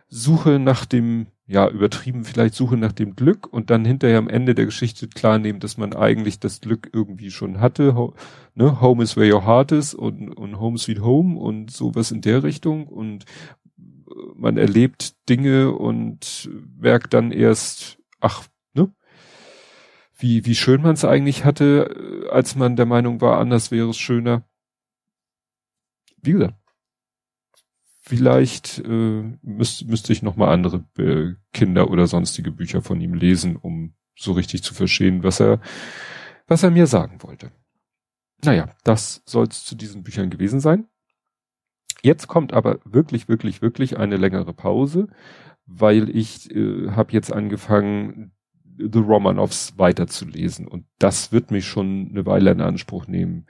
Suche 0.09 0.57
nach 0.57 0.85
dem, 0.85 1.27
ja, 1.45 1.69
übertrieben 1.69 2.23
vielleicht 2.23 2.55
Suche 2.55 2.77
nach 2.77 2.91
dem 2.91 3.15
Glück 3.15 3.45
und 3.45 3.69
dann 3.69 3.85
hinterher 3.85 4.17
am 4.17 4.29
Ende 4.29 4.55
der 4.55 4.65
Geschichte 4.65 5.07
klarnehmen, 5.07 5.59
dass 5.59 5.77
man 5.77 5.93
eigentlich 5.93 6.39
das 6.39 6.61
Glück 6.61 6.89
irgendwie 6.91 7.29
schon 7.29 7.59
hatte. 7.59 7.95
Ho, 7.95 8.15
ne? 8.55 8.81
Home 8.81 9.03
is 9.03 9.15
where 9.15 9.31
your 9.31 9.45
heart 9.45 9.71
is 9.71 9.93
und, 9.93 10.29
und 10.29 10.59
Home 10.59 10.77
sweet 10.77 11.01
home 11.01 11.37
und 11.37 11.69
sowas 11.69 12.11
in 12.11 12.21
der 12.21 12.43
Richtung. 12.43 12.87
Und 12.87 13.25
man 14.35 14.57
erlebt 14.57 15.29
Dinge 15.29 15.71
und 15.71 16.49
merkt 16.79 17.13
dann 17.13 17.31
erst, 17.31 17.99
ach? 18.19 18.47
Wie, 20.17 20.45
wie 20.45 20.55
schön 20.55 20.81
man 20.81 20.93
es 20.93 21.05
eigentlich 21.05 21.45
hatte, 21.45 22.25
äh, 22.25 22.29
als 22.29 22.55
man 22.55 22.75
der 22.75 22.85
Meinung 22.85 23.21
war, 23.21 23.39
anders 23.39 23.71
wäre 23.71 23.89
es 23.89 23.97
schöner. 23.97 24.43
Wie 26.21 26.31
gesagt, 26.31 26.55
vielleicht 28.01 28.79
äh, 28.79 29.37
müsste 29.41 29.85
müsste 29.85 30.13
ich 30.13 30.23
noch 30.23 30.35
mal 30.35 30.51
andere 30.51 30.85
äh, 30.97 31.35
Kinder 31.53 31.89
oder 31.89 32.07
sonstige 32.07 32.51
Bücher 32.51 32.81
von 32.81 32.99
ihm 33.01 33.13
lesen, 33.13 33.55
um 33.55 33.93
so 34.15 34.31
richtig 34.31 34.63
zu 34.63 34.73
verstehen, 34.73 35.23
was 35.23 35.39
er 35.39 35.61
was 36.47 36.63
er 36.63 36.71
mir 36.71 36.87
sagen 36.87 37.21
wollte. 37.21 37.51
Naja, 38.43 38.69
das 38.83 39.21
soll 39.25 39.47
es 39.47 39.65
zu 39.65 39.75
diesen 39.75 40.03
Büchern 40.03 40.29
gewesen 40.29 40.59
sein. 40.59 40.87
Jetzt 42.01 42.27
kommt 42.27 42.53
aber 42.53 42.79
wirklich, 42.85 43.27
wirklich, 43.27 43.61
wirklich 43.61 43.97
eine 43.97 44.17
längere 44.17 44.53
Pause, 44.53 45.07
weil 45.65 46.15
ich 46.15 46.49
äh, 46.55 46.91
habe 46.91 47.11
jetzt 47.11 47.33
angefangen, 47.33 48.31
The 48.77 48.99
Romanovs 48.99 49.77
weiterzulesen 49.77 50.67
und 50.67 50.85
das 50.99 51.31
wird 51.31 51.51
mich 51.51 51.65
schon 51.65 52.09
eine 52.11 52.25
Weile 52.25 52.51
in 52.51 52.61
Anspruch 52.61 53.07
nehmen. 53.07 53.47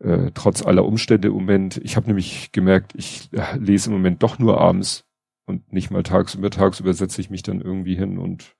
Äh, 0.00 0.30
trotz 0.34 0.64
aller 0.64 0.84
Umstände 0.84 1.28
im 1.28 1.34
Moment. 1.34 1.80
Ich 1.82 1.96
habe 1.96 2.06
nämlich 2.06 2.52
gemerkt, 2.52 2.92
ich 2.94 3.30
äh, 3.32 3.56
lese 3.58 3.90
im 3.90 3.96
Moment 3.96 4.22
doch 4.22 4.38
nur 4.38 4.60
abends 4.60 5.04
und 5.46 5.72
nicht 5.72 5.90
mal 5.90 6.02
tagsüber. 6.02 6.50
Tagsüber 6.50 6.94
setze 6.94 7.20
ich 7.20 7.30
mich 7.30 7.42
dann 7.42 7.60
irgendwie 7.60 7.96
hin 7.96 8.18
und 8.18 8.54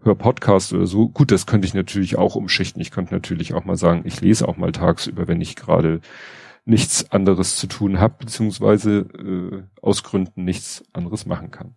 höre 0.00 0.16
Podcast 0.16 0.72
oder 0.72 0.86
so. 0.86 1.08
Gut, 1.08 1.30
das 1.30 1.46
könnte 1.46 1.66
ich 1.66 1.74
natürlich 1.74 2.16
auch 2.16 2.34
umschichten. 2.34 2.82
Ich 2.82 2.90
könnte 2.90 3.14
natürlich 3.14 3.54
auch 3.54 3.64
mal 3.64 3.76
sagen, 3.76 4.02
ich 4.04 4.20
lese 4.20 4.48
auch 4.48 4.56
mal 4.56 4.72
tagsüber, 4.72 5.28
wenn 5.28 5.40
ich 5.40 5.54
gerade 5.54 6.00
nichts 6.64 7.10
anderes 7.10 7.56
zu 7.56 7.66
tun 7.66 8.00
habe, 8.00 8.16
beziehungsweise 8.18 8.98
äh, 9.00 9.62
aus 9.80 10.02
Gründen 10.02 10.44
nichts 10.44 10.84
anderes 10.92 11.26
machen 11.26 11.50
kann. 11.50 11.74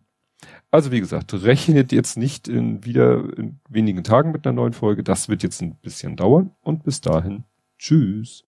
Also 0.71 0.91
wie 0.91 0.99
gesagt, 0.99 1.33
rechnet 1.33 1.91
jetzt 1.91 2.17
nicht 2.17 2.47
in 2.47 2.83
wieder 2.83 3.37
in 3.37 3.59
wenigen 3.69 4.03
Tagen 4.03 4.31
mit 4.31 4.45
einer 4.45 4.55
neuen 4.55 4.73
Folge. 4.73 5.03
Das 5.03 5.29
wird 5.29 5.43
jetzt 5.43 5.61
ein 5.61 5.75
bisschen 5.75 6.15
dauern 6.15 6.51
und 6.61 6.83
bis 6.83 7.01
dahin, 7.01 7.43
tschüss. 7.77 8.45